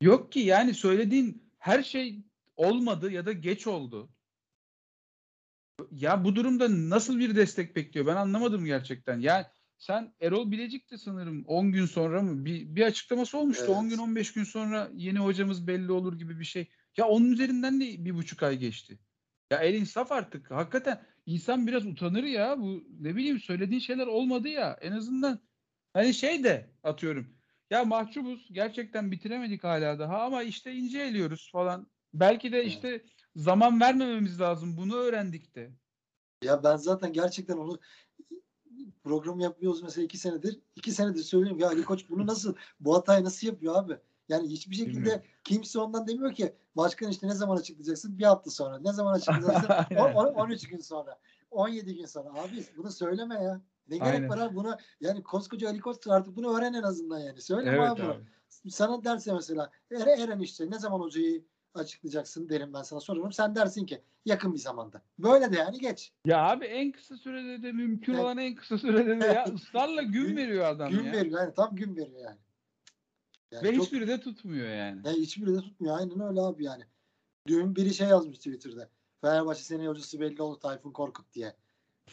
[0.00, 2.20] Yok ki yani söylediğin her şey
[2.56, 4.08] olmadı ya da geç oldu.
[5.90, 8.06] Ya bu durumda nasıl bir destek bekliyor?
[8.06, 9.20] Ben anlamadım gerçekten.
[9.20, 9.46] Yani
[9.78, 12.44] sen Erol Bilecik'ti sanırım 10 gün sonra mı?
[12.44, 13.64] Bir, bir açıklaması olmuştu.
[13.66, 13.76] Evet.
[13.76, 16.68] 10 gün 15 gün sonra yeni hocamız belli olur gibi bir şey.
[16.96, 18.98] Ya onun üzerinden de bir buçuk ay geçti.
[19.50, 20.50] Ya el insaf artık.
[20.50, 22.58] Hakikaten insan biraz utanır ya.
[22.60, 24.78] Bu ne bileyim söylediğin şeyler olmadı ya.
[24.80, 25.40] En azından
[25.92, 27.36] hani şey de atıyorum.
[27.70, 28.48] Ya mahcubuz.
[28.52, 31.90] Gerçekten bitiremedik hala daha ama işte ince eliyoruz falan.
[32.14, 32.68] Belki de Evet.
[32.68, 33.04] işte
[33.36, 34.76] zaman vermememiz lazım.
[34.76, 35.70] Bunu öğrendik de.
[36.42, 37.80] Ya ben zaten gerçekten onu
[39.04, 40.60] programı yapıyoruz mesela iki senedir.
[40.76, 43.98] iki senedir söylüyorum ya Ali Koç bunu nasıl bu hatayı nasıl yapıyor abi?
[44.28, 45.22] Yani hiçbir şekilde Bilmiyorum.
[45.44, 48.18] kimse ondan demiyor ki başkan işte ne zaman açıklayacaksın?
[48.18, 48.78] Bir hafta sonra.
[48.78, 49.68] Ne zaman açıklayacaksın?
[49.90, 50.02] Aynen.
[50.14, 51.18] O- on- 13 gün sonra.
[51.50, 52.28] 17 gün sonra.
[52.40, 53.60] Abi bunu söyleme ya.
[53.88, 54.28] Ne gerek Aynen.
[54.28, 54.78] var abi buna?
[55.00, 57.40] Yani koskoca Ali Koç artık bunu öğren en azından yani.
[57.40, 58.02] Söyleme Evet abi.
[58.02, 58.22] abi.
[58.70, 63.32] Sana derse mesela Eren, Eren işte ne zaman hocayı açıklayacaksın derim ben sana soruyorum.
[63.32, 65.02] Sen dersin ki yakın bir zamanda.
[65.18, 66.12] Böyle de yani geç.
[66.24, 68.24] Ya abi en kısa sürede de mümkün Evet.
[68.24, 71.12] olan en kısa sürede de ya ısrarla gün Gün- veriyor adam gün ya.
[71.12, 72.38] veriyor yani tam gün veriyor yani.
[73.56, 75.00] Yani Ve çok- hiçbiri de tutmuyor yani.
[75.04, 75.98] yani hiçbiri de tutmuyor.
[75.98, 76.82] Aynen öyle abi yani.
[77.46, 78.88] Dün biri şey yazmış Twitter'da.
[79.20, 81.56] Fenerbahçe seneye hocası belli oldu Tayfun Korkut diye.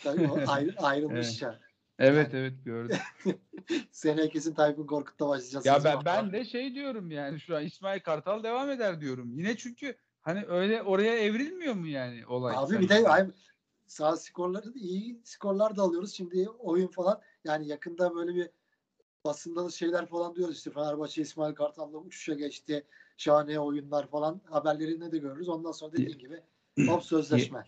[0.04, 1.42] Tabii o ayrı- ayrılmış Evet.
[1.42, 1.60] ya.
[2.00, 2.98] Evet Yani- evet gördüm.
[3.92, 5.66] Seneye kesin Tayfun Korkut'ta başlayacağız.
[5.66, 9.32] Ya ben ben de şey diyorum yani şu an İsmail Kartal devam eder diyorum.
[9.34, 12.56] Yine çünkü hani öyle oraya evrilmiyor mu yani olay?
[12.58, 13.28] Abi bir de ay,
[13.88, 16.14] sağ skorları da iyi skorlar da alıyoruz.
[16.14, 18.50] Şimdi oyun falan yani yakında böyle bir
[19.26, 22.84] basında da şeyler falan diyoruz işte Fenerbahçe İsmail Kartal'la uçuşa geçti.
[23.18, 25.50] Şahane oyunlar falan haberlerinde de görürüz.
[25.50, 26.42] Ondan sonra dediğin gibi
[26.86, 27.64] top sözleşme.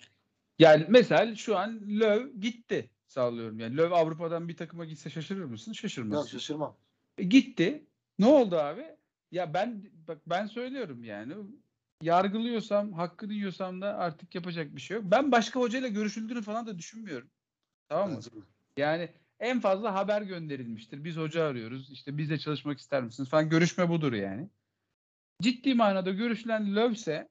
[0.60, 3.60] Yani mesela şu an Löw gitti sağlıyorum.
[3.60, 5.72] Yani Löw Avrupa'dan bir takıma gitse şaşırır mısın?
[5.72, 6.30] Biraz Şaşırmazsın.
[6.30, 6.76] şaşırmam.
[7.18, 7.86] E, gitti.
[8.20, 8.86] Ne oldu abi?
[9.32, 11.34] Ya ben bak ben söylüyorum yani
[12.02, 15.06] yargılıyorsam, hakkını yiyorsam da artık yapacak bir şey yok.
[15.08, 17.30] Ben başka hocayla görüşüldüğünü falan da düşünmüyorum.
[17.90, 18.22] Tamam mı?
[18.22, 18.82] De.
[18.82, 21.04] Yani en fazla haber gönderilmiştir.
[21.04, 21.92] Biz hoca arıyoruz.
[21.92, 23.50] İşte bizle çalışmak ister misiniz falan.
[23.50, 24.50] Görüşme budur yani.
[25.42, 27.30] Ciddi manada görüşülen Lövse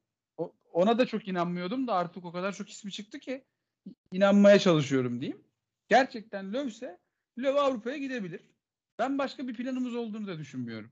[0.71, 3.43] ona da çok inanmıyordum da artık o kadar çok ismi çıktı ki
[4.11, 5.43] inanmaya çalışıyorum diyeyim.
[5.89, 6.99] Gerçekten Lövse
[7.37, 8.41] Löw Avrupa'ya gidebilir.
[8.99, 10.91] Ben başka bir planımız olduğunu da düşünmüyorum.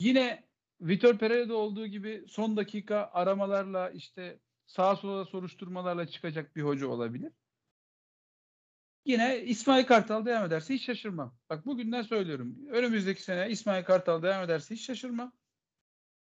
[0.00, 0.44] Yine
[0.80, 7.32] Vitor Pereira'da olduğu gibi son dakika aramalarla işte sağa sola soruşturmalarla çıkacak bir hoca olabilir.
[9.04, 11.34] Yine İsmail Kartal devam ederse hiç şaşırmam.
[11.50, 12.56] Bak bugünden söylüyorum.
[12.70, 15.32] Önümüzdeki sene İsmail Kartal devam ederse hiç şaşırmam.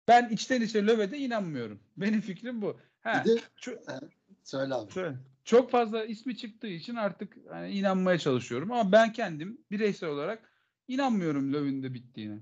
[0.07, 1.79] Ben içten içe Löw'e de inanmıyorum.
[1.97, 2.79] Benim fikrim bu.
[3.01, 4.09] Ha, Bir de ço-
[4.43, 4.91] söyle abi.
[4.91, 10.51] şöyle, çok fazla ismi çıktığı için artık hani inanmaya çalışıyorum ama ben kendim bireysel olarak
[10.87, 12.39] inanmıyorum Löw'ün de bittiğine.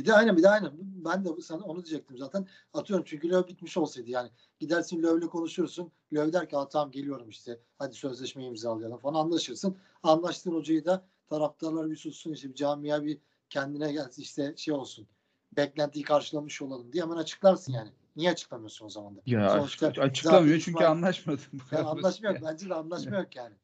[0.00, 0.72] Bir de aynen bir de aynen.
[0.80, 2.46] Ben de sana onu diyecektim zaten.
[2.74, 4.30] Atıyorum çünkü Löw bitmiş olsaydı yani.
[4.60, 5.92] Gidersin Löv'le konuşursun.
[6.12, 7.60] Löw der ki "Aa, tamam geliyorum işte.
[7.78, 9.76] Hadi sözleşmeyi imzalayalım falan anlaşırsın.
[10.02, 13.18] Anlaştığın hocayı da taraftarlar bir sussun işte bir camia bir
[13.50, 15.06] kendine gelsin işte şey olsun.
[15.56, 17.90] Beklentiyi karşılamış olalım diye hemen açıklarsın yani.
[18.16, 19.20] Niye açıklamıyorsun o zaman da?
[19.26, 21.40] Ya Sonuçta açıklamıyor zaten çünkü İsmail- anlaşmadı.
[21.52, 22.22] Bu Yani basit.
[22.42, 23.54] Bence de anlaşma yok yani.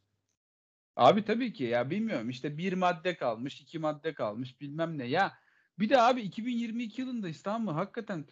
[0.96, 5.32] Abi tabii ki ya bilmiyorum işte bir madde kalmış, iki madde kalmış bilmem ne ya.
[5.78, 7.70] Bir de abi 2022 yılındayız tamam mı?
[7.70, 8.24] Hakikaten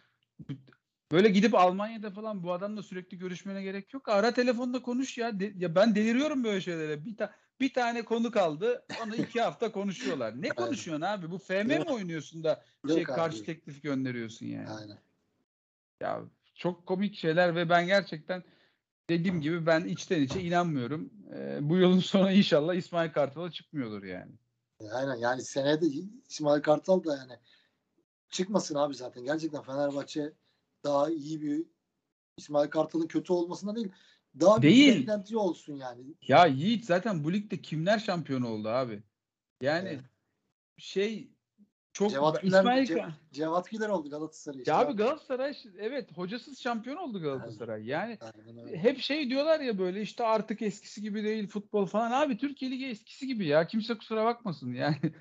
[1.11, 4.09] böyle gidip Almanya'da falan bu adamla sürekli görüşmene gerek yok.
[4.09, 5.39] Ara telefonda konuş ya.
[5.39, 7.05] De- ya ben deliriyorum böyle şeylere.
[7.05, 8.85] Bir, ta- bir tane konu kaldı.
[9.05, 10.41] Onu iki hafta konuşuyorlar.
[10.41, 11.31] Ne konuşuyorsun abi?
[11.31, 11.91] Bu FM mi Yok.
[11.91, 13.11] oynuyorsun da Yok şey abi.
[13.11, 14.69] karşı teklif gönderiyorsun yani.
[14.69, 14.97] Aynen.
[16.01, 16.21] Ya
[16.55, 18.43] çok komik şeyler ve ben gerçekten
[19.09, 21.13] dediğim gibi ben içten içe inanmıyorum.
[21.35, 24.31] Ee, bu yılın sonu inşallah İsmail Kartal'a çıkmıyordur yani.
[24.91, 25.87] Aynen yani seneye de
[26.29, 27.33] İsmail Kartal da yani
[28.29, 29.23] çıkmasın abi zaten.
[29.23, 30.33] Gerçekten Fenerbahçe
[30.83, 31.65] daha iyi bir
[32.37, 33.91] İsmail Kartal'ın kötü olmasına değil
[34.39, 34.93] daha Değil.
[34.93, 36.01] bir beklenti olsun yani.
[36.27, 39.03] Ya Yiğit zaten bu ligde kimler şampiyon oldu abi?
[39.61, 40.03] Yani Evet.
[40.77, 41.34] şey
[41.95, 44.71] çok Cevat Güler, İsmail Ce- Cevat Güler oldu Galatasaray işte.
[44.71, 47.85] ya abi Galatasaray evet hocasız şampiyon oldu Galatasaray.
[47.85, 52.11] Yani Aynen hep şey diyorlar ya böyle işte artık eskisi gibi değil futbol falan.
[52.11, 53.67] Abi Türkiye Ligi eskisi gibi ya.
[53.67, 54.97] Kimse kusura bakmasın yani.
[55.03, 55.15] Evet.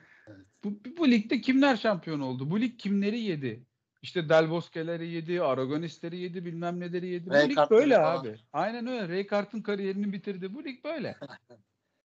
[0.65, 2.51] Bu, bu, ligde kimler şampiyon oldu?
[2.51, 3.67] Bu lig kimleri yedi?
[4.03, 7.31] İşte Del Bosque'leri yedi, Aragonistleri yedi, bilmem neleri yedi.
[7.31, 8.21] Bu lig Rijkaard'ları böyle falan.
[8.21, 8.37] abi.
[8.53, 9.09] Aynen öyle.
[9.09, 10.55] Rijkaard'ın kariyerini bitirdi.
[10.55, 11.17] Bu lig böyle.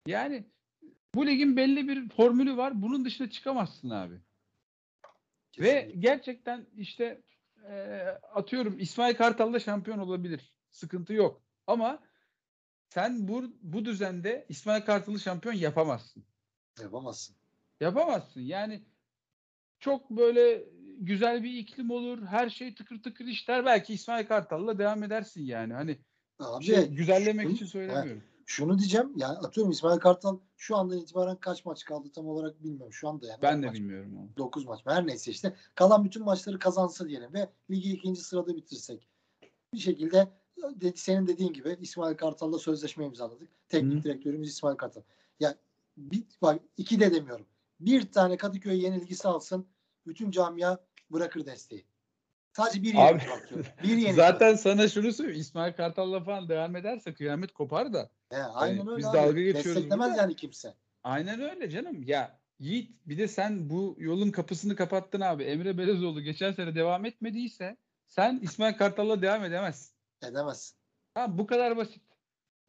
[0.06, 0.44] Yani
[1.14, 2.82] bu ligin belli bir formülü var.
[2.82, 4.14] Bunun dışına çıkamazsın abi.
[5.58, 6.00] Ve Kesinlikle.
[6.00, 7.22] gerçekten işte
[7.68, 8.00] e,
[8.34, 10.52] atıyorum İsmail Kartal da şampiyon olabilir.
[10.70, 11.42] Sıkıntı yok.
[11.66, 12.02] Ama
[12.88, 16.24] sen bu, bu düzende İsmail Kartal'ı şampiyon yapamazsın.
[16.82, 17.36] yapamazsın.
[17.80, 18.40] Yapamazsın.
[18.40, 18.82] Yani
[19.80, 20.64] çok böyle
[20.98, 22.26] güzel bir iklim olur.
[22.26, 23.64] Her şey tıkır tıkır işler.
[23.64, 25.72] Belki İsmail Kartal'la devam edersin yani.
[25.74, 25.98] Hani
[26.38, 28.22] Abi şey, güzellemek şunu- için söylemiyorum.
[28.52, 32.92] Şunu diyeceğim yani atıyorum İsmail Kartal şu andan itibaren kaç maç kaldı tam olarak bilmiyorum.
[32.92, 33.42] Şu anda yani.
[33.42, 34.36] Ben de maç, bilmiyorum onu.
[34.36, 34.80] 9 maç.
[34.84, 39.08] Her neyse işte kalan bütün maçları kazansa diyelim ve ligi ikinci sırada bitirsek.
[39.74, 40.28] Bir şekilde
[40.74, 43.48] dedi, senin dediğin gibi İsmail Kartal'la sözleşme imzaladık.
[43.68, 44.04] Teknik Hı.
[44.04, 45.02] direktörümüz İsmail Kartal.
[45.40, 45.54] Ya
[45.96, 47.46] bir, bak iki de demiyorum.
[47.80, 49.66] Bir tane Kadıköy yenilgisi alsın
[50.06, 50.78] bütün camia
[51.10, 51.84] bırakır desteği.
[52.52, 53.66] Sadece bir bakıyorum.
[53.82, 54.12] Bir yenilgi.
[54.12, 55.40] Zaten sana şunu söyleyeyim.
[55.40, 58.10] İsmail Kartal'la falan devam ederse kıyamet kopar da.
[58.30, 58.98] He, aynen Hani öyle.
[58.98, 59.16] biz abi.
[59.16, 60.22] dalga geçiyoruz Desteklemez burada.
[60.22, 60.74] yani kimse.
[61.04, 62.02] Aynen öyle canım.
[62.02, 65.42] Ya Yiğit bir de sen bu yolun kapısını kapattın abi.
[65.44, 67.76] Emre Belezoğlu geçen sene devam etmediyse
[68.06, 69.94] sen İsmail Kartal'la devam edemezsin.
[70.24, 70.74] Edemez.
[71.14, 72.02] Ha, bu kadar basit.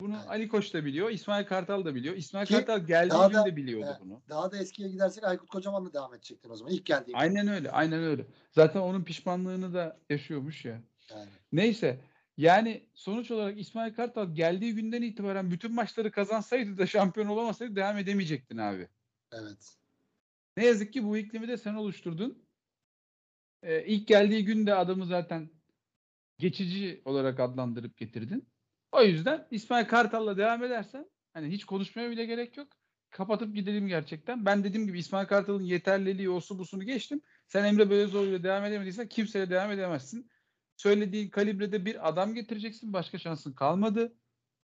[0.03, 0.29] Bunu Evet.
[0.29, 2.15] Ali Koç da biliyor, İsmail Kartal da biliyor.
[2.15, 3.97] İsmail Ki Kartal geldiği gün da- de biliyordu evet.
[4.01, 4.21] bunu.
[4.29, 6.73] Daha da eskiye gidersek Aykut Kocaman'la devam edecektin o zaman.
[6.73, 7.17] İlk geldiğinde.
[7.17, 8.25] Aynen öyle, aynen öyle.
[8.51, 10.81] Zaten onun pişmanlığını da yaşıyormuş ya.
[11.11, 11.29] Yani.
[11.51, 12.01] Neyse.
[12.37, 17.97] Yani sonuç olarak İsmail Kartal geldiği günden itibaren bütün maçları kazansaydı da şampiyon olamasaydı devam
[17.97, 18.87] edemeyecektin abi.
[19.31, 19.77] Evet.
[20.57, 22.43] Ne yazık ki bu iklimi de sen oluşturdun.
[23.63, 25.49] Ee, ilk geldiği günde adamı zaten
[26.39, 28.52] geçici olarak adlandırıp getirdin.
[28.93, 32.67] O yüzden İsmail Kartal'la devam edersen hani hiç konuşmaya bile gerek yok.
[33.09, 34.45] Kapatıp gidelim gerçekten.
[34.45, 37.21] Ben dediğim gibi İsmail Kartal'ın yeterliliği, osu busunu geçtim.
[37.47, 40.31] Sen Emre Belözoğlu'yla devam edemediysen kimseyle devam edemezsin.
[40.77, 42.93] Söylediğin kalibrede bir adam getireceksin.
[42.93, 44.13] Başka şansın kalmadı.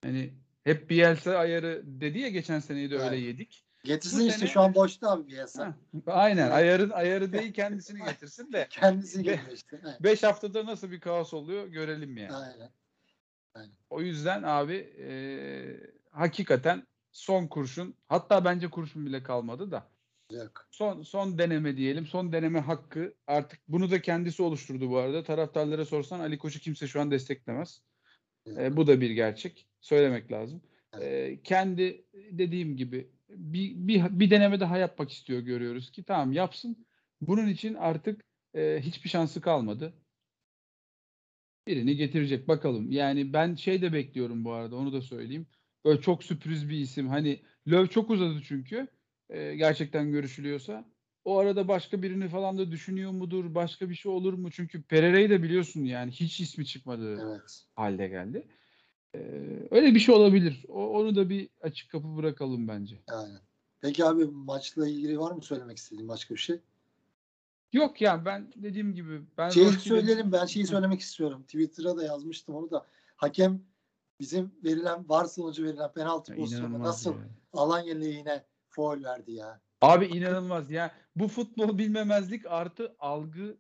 [0.04, 0.34] Hani
[0.64, 3.26] hep Bielsa ayarı dedi ya geçen seneyi de öyle Evet.
[3.26, 3.66] yedik.
[3.84, 5.36] Getirsin Bu işte sene- şu an boşta abi.
[5.58, 9.22] Ha, aynen ayarın ayarı değil kendisini getirsin de Kendisi
[9.54, 9.82] işte.
[9.84, 10.04] Evet.
[10.04, 12.34] 5 haftada nasıl bir kaos oluyor görelim yani.
[12.34, 12.70] Aynen.
[13.90, 15.10] O yüzden abi e,
[16.12, 19.90] hakikaten son kurşun hatta bence kurşun bile kalmadı da
[20.32, 20.68] Yok.
[20.72, 22.06] son son deneme diyelim.
[22.06, 25.24] Son deneme hakkı artık bunu da kendisi oluşturdu bu arada.
[25.24, 27.82] Taraftarlara sorsan Ali Koç'u kimse şu an desteklemez.
[28.46, 28.60] Yok.
[28.60, 29.68] E, bu da bir gerçek.
[29.82, 30.62] Söylemek lazım.
[30.94, 31.04] Evet.
[31.04, 36.86] E, kendi dediğim gibi bir, bir, bir deneme daha yapmak istiyor görüyoruz ki tamam yapsın.
[37.22, 39.94] Bunun için artık e, hiçbir şansı kalmadı.
[41.68, 42.92] Birini getirecek bakalım.
[42.92, 45.48] Yani ben şey de bekliyorum bu arada onu da söyleyeyim.
[45.86, 47.08] Böyle çok sürpriz bir isim.
[47.08, 48.88] Hani Löw çok uzadı çünkü.
[49.30, 50.86] e, gerçekten görüşülüyorsa.
[51.26, 53.56] O arada başka birini falan da düşünüyor mudur?
[53.56, 54.52] Başka bir şey olur mu?
[54.52, 57.66] Çünkü Pereira'yı da biliyorsun yani hiç ismi çıkmadı Evet.
[57.76, 58.48] halde geldi.
[59.16, 59.20] Ee,
[59.72, 60.66] öyle bir şey olabilir.
[60.68, 62.96] O, onu da bir açık kapı bırakalım bence.
[63.08, 63.42] Aynen.
[63.82, 66.60] Peki abi maçla ilgili var mı söylemek istediğin başka bir şey?
[67.74, 71.44] Yok ya ben dediğim gibi ben Şeyi söyleyelim ben şeyi söylemek istiyorum.
[71.44, 72.86] Twitter'a da yazmıştım onu da.
[73.16, 73.62] Hakem
[74.20, 77.28] bizim verilen var sonucu verilen penaltı pozisyonu nasıl ya.
[77.54, 79.62] Alanya lehine foul verdi ya.
[79.82, 80.92] Abi inanılmaz ya.
[81.16, 83.58] Bu futbol bilmemezlik artı algı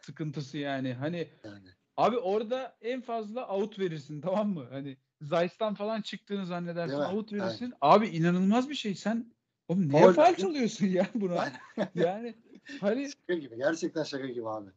[0.00, 0.94] sıkıntısı yani.
[0.94, 1.68] Hani Yani.
[1.96, 4.66] abi orada en fazla out verirsin tamam mı?
[4.70, 7.74] Hani Zayt'tan falan çıktığını zannedersin out verirsin.
[7.80, 8.94] Abi inanılmaz bir şey.
[8.94, 9.34] Sen
[9.68, 11.52] oğlum niye Faul çalıyorsun ya buna?
[11.94, 12.34] yani
[12.80, 13.56] hani Şaka gibi.
[13.56, 14.70] Gerçekten şaka gibi abi.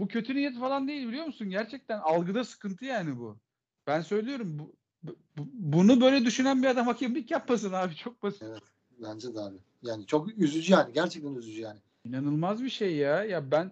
[0.00, 1.50] Bu kötü niyet falan değil biliyor musun?
[1.50, 3.38] Gerçekten algıda sıkıntı yani bu.
[3.86, 4.72] Ben söylüyorum bu,
[5.02, 8.42] bu- bu- bunu böyle düşünen bir adam hakemlik yapmasın abi çok basit.
[8.42, 8.62] Evet.
[8.98, 9.56] Bence de abi.
[9.82, 10.92] Yani çok üzücü yani.
[10.92, 11.80] Gerçekten üzücü yani.
[12.04, 13.24] İnanılmaz bir şey ya.
[13.24, 13.70] Ya ben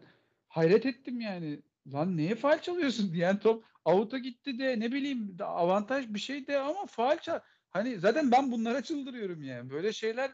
[0.48, 1.60] hayret ettim yani.
[1.92, 6.58] Lan neye faal çalıyorsun diyen top out'a gitti de ne bileyim avantaj bir şey de
[6.58, 7.40] ama faal çal.
[7.70, 9.70] Hani zaten ben bunlara çıldırıyorum yani.
[9.70, 10.30] Böyle şeyler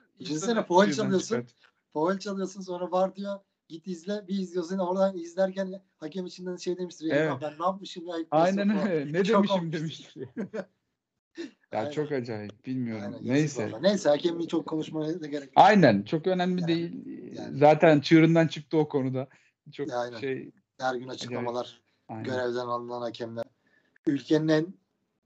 [0.62, 1.46] faul çığırından çalıyorsun.
[1.92, 3.40] Foul çalıyorsun sonra var diyor.
[3.68, 4.28] Git izle.
[4.28, 4.78] Bir izliyorsun.
[4.78, 7.06] Oradan izlerken hakem içinden şey demiştir.
[7.06, 7.32] Ya, Evet.
[7.42, 8.14] ben ne yapmışım ya.
[8.30, 9.12] Aynen öyle.
[9.12, 10.28] Ne Çok demişim demiştir.
[11.72, 11.90] ya Aynen.
[11.90, 12.66] çok acayip.
[12.66, 13.04] Bilmiyorum.
[13.06, 13.66] Aynen, Neyse.
[13.72, 13.82] vallahi.
[13.82, 15.52] Neyse hakemliği çok konuşmaya da gerek yok.
[15.56, 17.06] Aynen çok önemli Yani, değil.
[17.38, 17.58] yani.
[17.58, 19.28] Zaten çığırından çıktı o konuda.
[19.72, 20.18] Çok Aynen.
[20.18, 21.80] şey Her gün açıklamalar.
[22.08, 22.24] aynen.
[22.24, 23.44] Görevden alınan hakemler.
[24.06, 24.74] Ülkenin en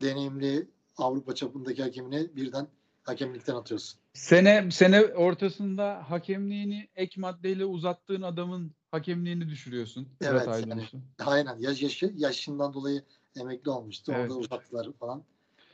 [0.02, 2.66] deneyimli Avrupa çapındaki hakemini birden
[3.04, 4.00] hakemlikten atıyorsun.
[4.12, 10.08] Sene sene ortasında hakemliğini ek maddeyle uzattığın adamın hakemliğini düşürüyorsun.
[10.20, 10.54] Evet, Murat yani.
[10.54, 10.98] Aydınus'u.
[11.26, 11.58] Aynen.
[11.58, 13.02] Yaş, yaşı, yaşından dolayı
[13.36, 14.12] emekli olmuştu.
[14.16, 14.30] Evet.
[14.30, 15.24] Orada uzattılar falan.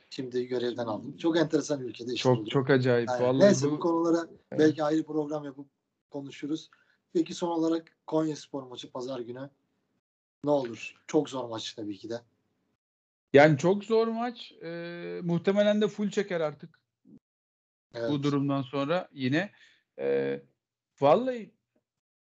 [0.09, 1.17] Şimdi görevden aldım.
[1.17, 2.29] Çok enteresan ülkede işte.
[2.29, 2.35] bu.
[2.35, 3.09] Çok çok acayip.
[3.09, 3.27] Aynen.
[3.27, 4.59] Vallahi Neyse bu, bu konulara Evet.
[4.59, 5.67] belki ayrı program yapıp
[6.09, 6.69] konuşuruz.
[7.13, 9.49] Peki son olarak Konya Spor maçı pazar günü
[10.43, 10.95] ne olur?
[11.07, 12.21] Çok zor maç tabii ki de.
[13.33, 14.51] Yani çok zor maç.
[14.63, 16.80] Ee, muhtemelen de full çeker artık
[17.95, 18.09] Evet.
[18.09, 19.51] bu durumdan sonra yine.
[19.99, 20.41] Ee,
[21.01, 21.51] vallahi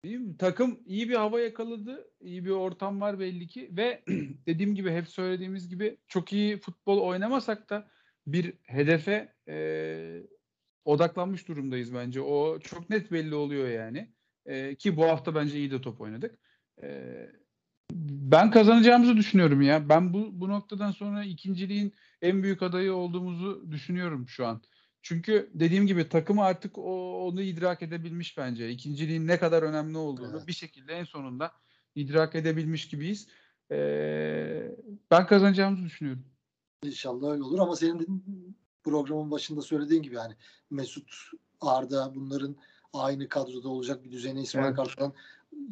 [0.04, 2.12] bilmiyorum, takım iyi bir hava yakaladı.
[2.22, 4.04] iyi bir ortam var belli ki ve
[4.48, 7.88] dediğim gibi hep söylediğimiz gibi çok iyi futbol oynamasak da
[8.28, 9.58] bir hedefe e,
[10.86, 12.22] odaklanmış durumdayız bence.
[12.22, 14.12] O çok net belli oluyor yani.
[14.46, 16.40] E, ki bu hafta bence iyi de top oynadık.
[16.84, 17.16] E,
[17.92, 19.90] ben kazanacağımızı düşünüyorum ya.
[19.90, 24.62] Ben bu bu noktadan sonra ikinciliğin en büyük adayı olduğumuzu düşünüyorum şu an.
[25.06, 28.70] Çünkü dediğim gibi takım artık o, onu idrak edebilmiş bence.
[28.70, 30.48] İkinciliğin ne kadar önemli olduğunu Evet.
[30.48, 31.52] bir şekilde en sonunda
[31.96, 33.28] idrak edebilmiş gibiyiz.
[33.72, 34.76] Ee,
[35.12, 36.26] ben kazanacağımızı düşünüyorum.
[36.84, 38.24] İnşallah öyle olur ama senin
[38.84, 40.34] programın başında söylediğin gibi yani
[40.70, 41.14] Mesut,
[41.62, 42.56] Arda bunların
[42.94, 44.76] aynı kadroda olacak bir düzeni İsmail Evet.
[44.76, 45.14] Kartal'ın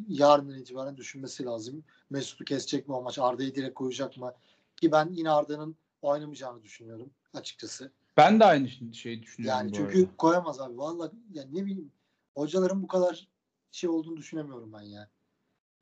[0.08, 1.84] yarından itibaren düşünmesi lazım.
[2.10, 3.18] Mesut'u kesecek mi o maç?
[3.18, 4.32] Arda'yı direkt koyacak mı?
[4.80, 7.92] Ki ben yine Arda'nın oynamayacağını düşünüyorum açıkçası.
[8.16, 10.16] Ben de aynı şeyi düşünüyorum Yani çünkü arada.
[10.16, 10.78] koyamaz abi.
[10.78, 11.92] Vallahi yani ne bileyim
[12.36, 13.28] hocaların bu kadar
[13.70, 15.10] şey olduğunu düşünemiyorum ben ya.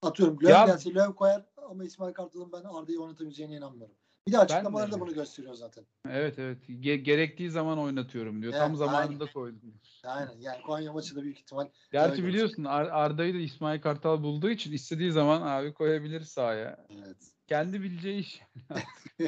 [0.03, 3.95] Atıyorum Löw Ya- gelse Löw koyar ama İsmail Kartal'ın ben Arda'yı oynatabileceğine inanmıyorum.
[4.27, 5.85] Bir de açıklamaları da bunu gösteriyor zaten.
[6.09, 6.69] Evet evet.
[6.69, 8.53] Ge- gerektiği zaman oynatıyorum diyor.
[8.53, 9.75] Tam Evet, zamanında koydum.
[10.05, 14.51] Aynen yani Konya maçı da büyük ihtimal Gerçi biliyorsun Ar- Arda'yı da İsmail Kartal bulduğu
[14.51, 16.87] için istediği zaman abi koyabilir sahaya.
[16.91, 17.17] evet.
[17.47, 18.43] Kendi bileceği iş.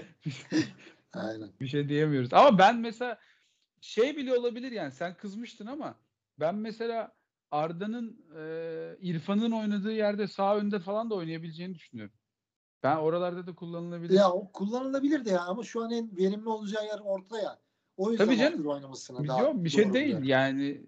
[1.15, 1.51] Aynen.
[1.61, 2.33] bir şey diyemiyoruz.
[2.33, 3.19] Ama ben mesela
[3.81, 5.95] şey bile olabilir yani sen kızmıştın ama
[6.41, 7.13] ben mesela
[7.51, 12.15] Arda'nın e, İrfan'ın oynadığı yerde sağ önde falan da oynayabileceğini düşünüyorum.
[12.83, 14.15] Ben oralarda da kullanılabilir.
[14.15, 17.59] Ya kullanılabilir de ya ama şu an en verimli olacağı yer orta ya.
[17.97, 18.53] O yüzden Tabii canım.
[18.55, 20.05] Arthur oynamasını Bir- daha Yok bir şey değil.
[20.07, 20.25] buluyorum.
[20.25, 20.81] Yani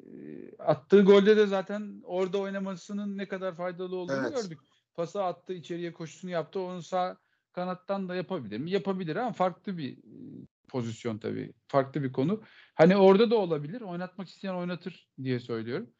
[0.58, 4.34] attığı golde de zaten orada oynamasının ne kadar faydalı olduğunu Evet.
[4.42, 4.58] gördük.
[4.94, 6.60] Pası attı, içeriye koşusunu yaptı.
[6.60, 7.16] Onu sağ
[7.56, 8.70] kanattan da yapabilir mi?
[8.70, 11.52] Yapabilir ama farklı bir e, pozisyon tabii.
[11.68, 12.42] Farklı bir konu.
[12.74, 13.80] Hani orada da olabilir.
[13.80, 15.90] Oynatmak isteyen oynatır diye söylüyorum.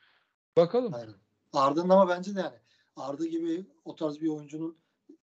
[0.57, 0.95] Bakalım.
[0.95, 1.15] Aynen.
[1.53, 2.57] Arda'nın ama bence de yani
[2.97, 4.79] Arda gibi o tarz bir oyuncunun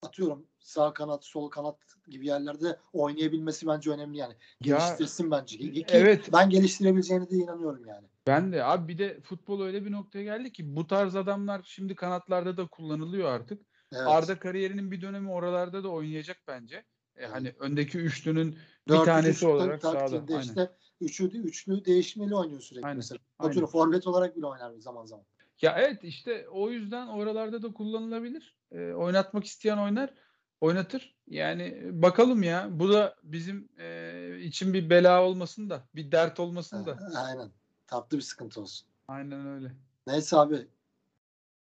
[0.02, 4.34] atıyorum sağ kanat, sol kanat gibi yerlerde oynayabilmesi bence önemli yani.
[4.64, 5.58] Ya, Geliştirsin bence.
[5.58, 6.30] Ki evet.
[6.34, 8.08] Ben geliştirebileceğine de inanıyorum yani.
[8.28, 11.96] Ben de abi bir de futbol öyle bir noktaya geldi ki bu tarz adamlar şimdi
[11.96, 13.62] kanatlarda da kullanılıyor artık.
[13.96, 14.08] Evet.
[14.08, 16.76] Arda kariyerinin bir dönemi oralarda da oynayacak bence.
[16.76, 16.84] E,
[17.16, 17.30] Evet.
[17.32, 20.00] hani öndeki üçlünün bir Dört, tanesi olarak sağda.
[20.00, 20.48] taktiğinde Aynen.
[20.48, 20.72] işte
[21.02, 23.20] üçlü, üçlü değişmeli oynuyor sürekli Aynen, mesela.
[23.40, 23.66] aynen.
[23.66, 25.26] Forvet olarak bile oynar zaman zaman.
[25.62, 28.56] Ya evet işte o yüzden oralarda da kullanılabilir.
[28.72, 30.14] E, oynatmak isteyen oynar,
[30.62, 31.16] oynatır.
[31.28, 32.68] Yani bakalım ya.
[32.72, 37.00] Bu da bizim e, için bir bela olmasın da, bir dert olmasın da.
[37.16, 37.52] Aynen.
[37.88, 38.88] Tatlı bir sıkıntı olsun.
[39.08, 39.72] Aynen öyle.
[40.08, 40.68] Neyse abi.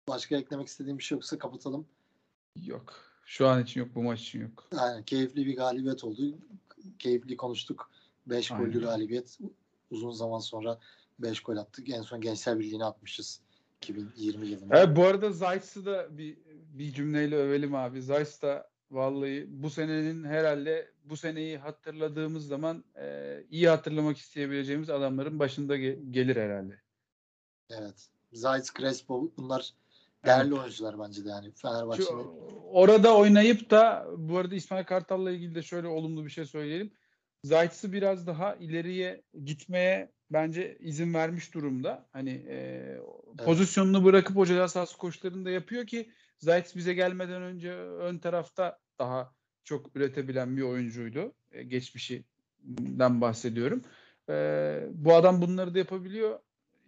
[0.08, 1.86] Başka eklemek istediğim bir şey yoksa kapatalım.
[2.62, 2.94] Yok.
[3.26, 4.68] Şu an için yok, bu maç için yok.
[4.76, 5.02] Aynen.
[5.02, 6.38] Keyifli bir galibiyet oldu.
[6.98, 7.90] Keyifli konuştuk.
[8.26, 8.64] 5 Aynen.
[8.64, 9.38] gollü galibiyet.
[9.90, 10.78] Uzun zaman sonra
[11.18, 11.88] 5 gol attık.
[11.88, 13.40] En son Gençler Birliği'ne atmışız.
[13.82, 14.78] 2020 yılında.
[14.78, 16.38] Evet, bu arada Zayt'sı da bir
[16.74, 18.02] bir cümleyle övelim abi.
[18.02, 25.38] Zayt da vallahi bu senenin herhalde bu seneyi hatırladığımız zaman e, iyi hatırlamak isteyebileceğimiz adamların
[25.38, 26.80] başında ge- gelir herhalde.
[27.70, 28.08] Evet.
[28.32, 29.74] Zayt, Crespo bunlar
[30.26, 31.46] değerli oyuncular bence de yani.
[31.46, 32.28] Şu, Fenerbahçe'nin
[32.70, 36.92] orada oynayıp da bu arada İsmail Kartal'la ilgili de şöyle olumlu bir şey söyleyelim.
[37.44, 42.06] Zayt'sı biraz daha ileriye gitmeye bence izin vermiş durumda.
[42.12, 42.98] Hani e,
[43.44, 48.78] pozisyonunu bırakıp hoca ceza sahası koşularını da yapıyor ki Zayt bize gelmeden önce ön tarafta
[48.98, 51.34] daha çok üretebilen bir oyuncuydu.
[51.52, 53.82] E, geçmişinden bahsediyorum.
[54.28, 54.34] E,
[54.92, 56.38] bu adam bunları da yapabiliyor.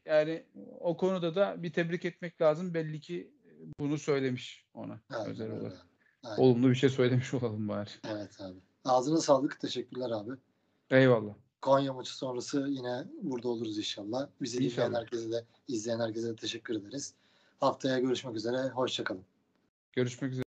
[0.06, 0.42] Yani
[0.80, 2.74] o konuda da bir tebrik etmek lazım.
[2.74, 3.30] Belli ki
[3.80, 5.60] bunu söylemiş ona Aynen özel öyle.
[5.60, 5.86] olarak.
[6.24, 6.42] Aynen.
[6.42, 7.90] Olumlu bir şey söylemiş olalım bari.
[8.08, 8.58] Evet abi.
[8.84, 9.60] Ağzına sağlık.
[9.60, 10.32] Teşekkürler abi.
[10.90, 11.34] Eyvallah.
[11.62, 14.28] Konya maçı sonrası yine burada oluruz inşallah.
[14.42, 15.00] Bizi dinleyen İnşallah.
[15.00, 17.14] herkese de izleyen herkese de teşekkür ederiz.
[17.60, 18.68] Haftaya görüşmek üzere.
[18.68, 19.24] Hoşçakalın.
[19.92, 20.44] Görüşmek üzere.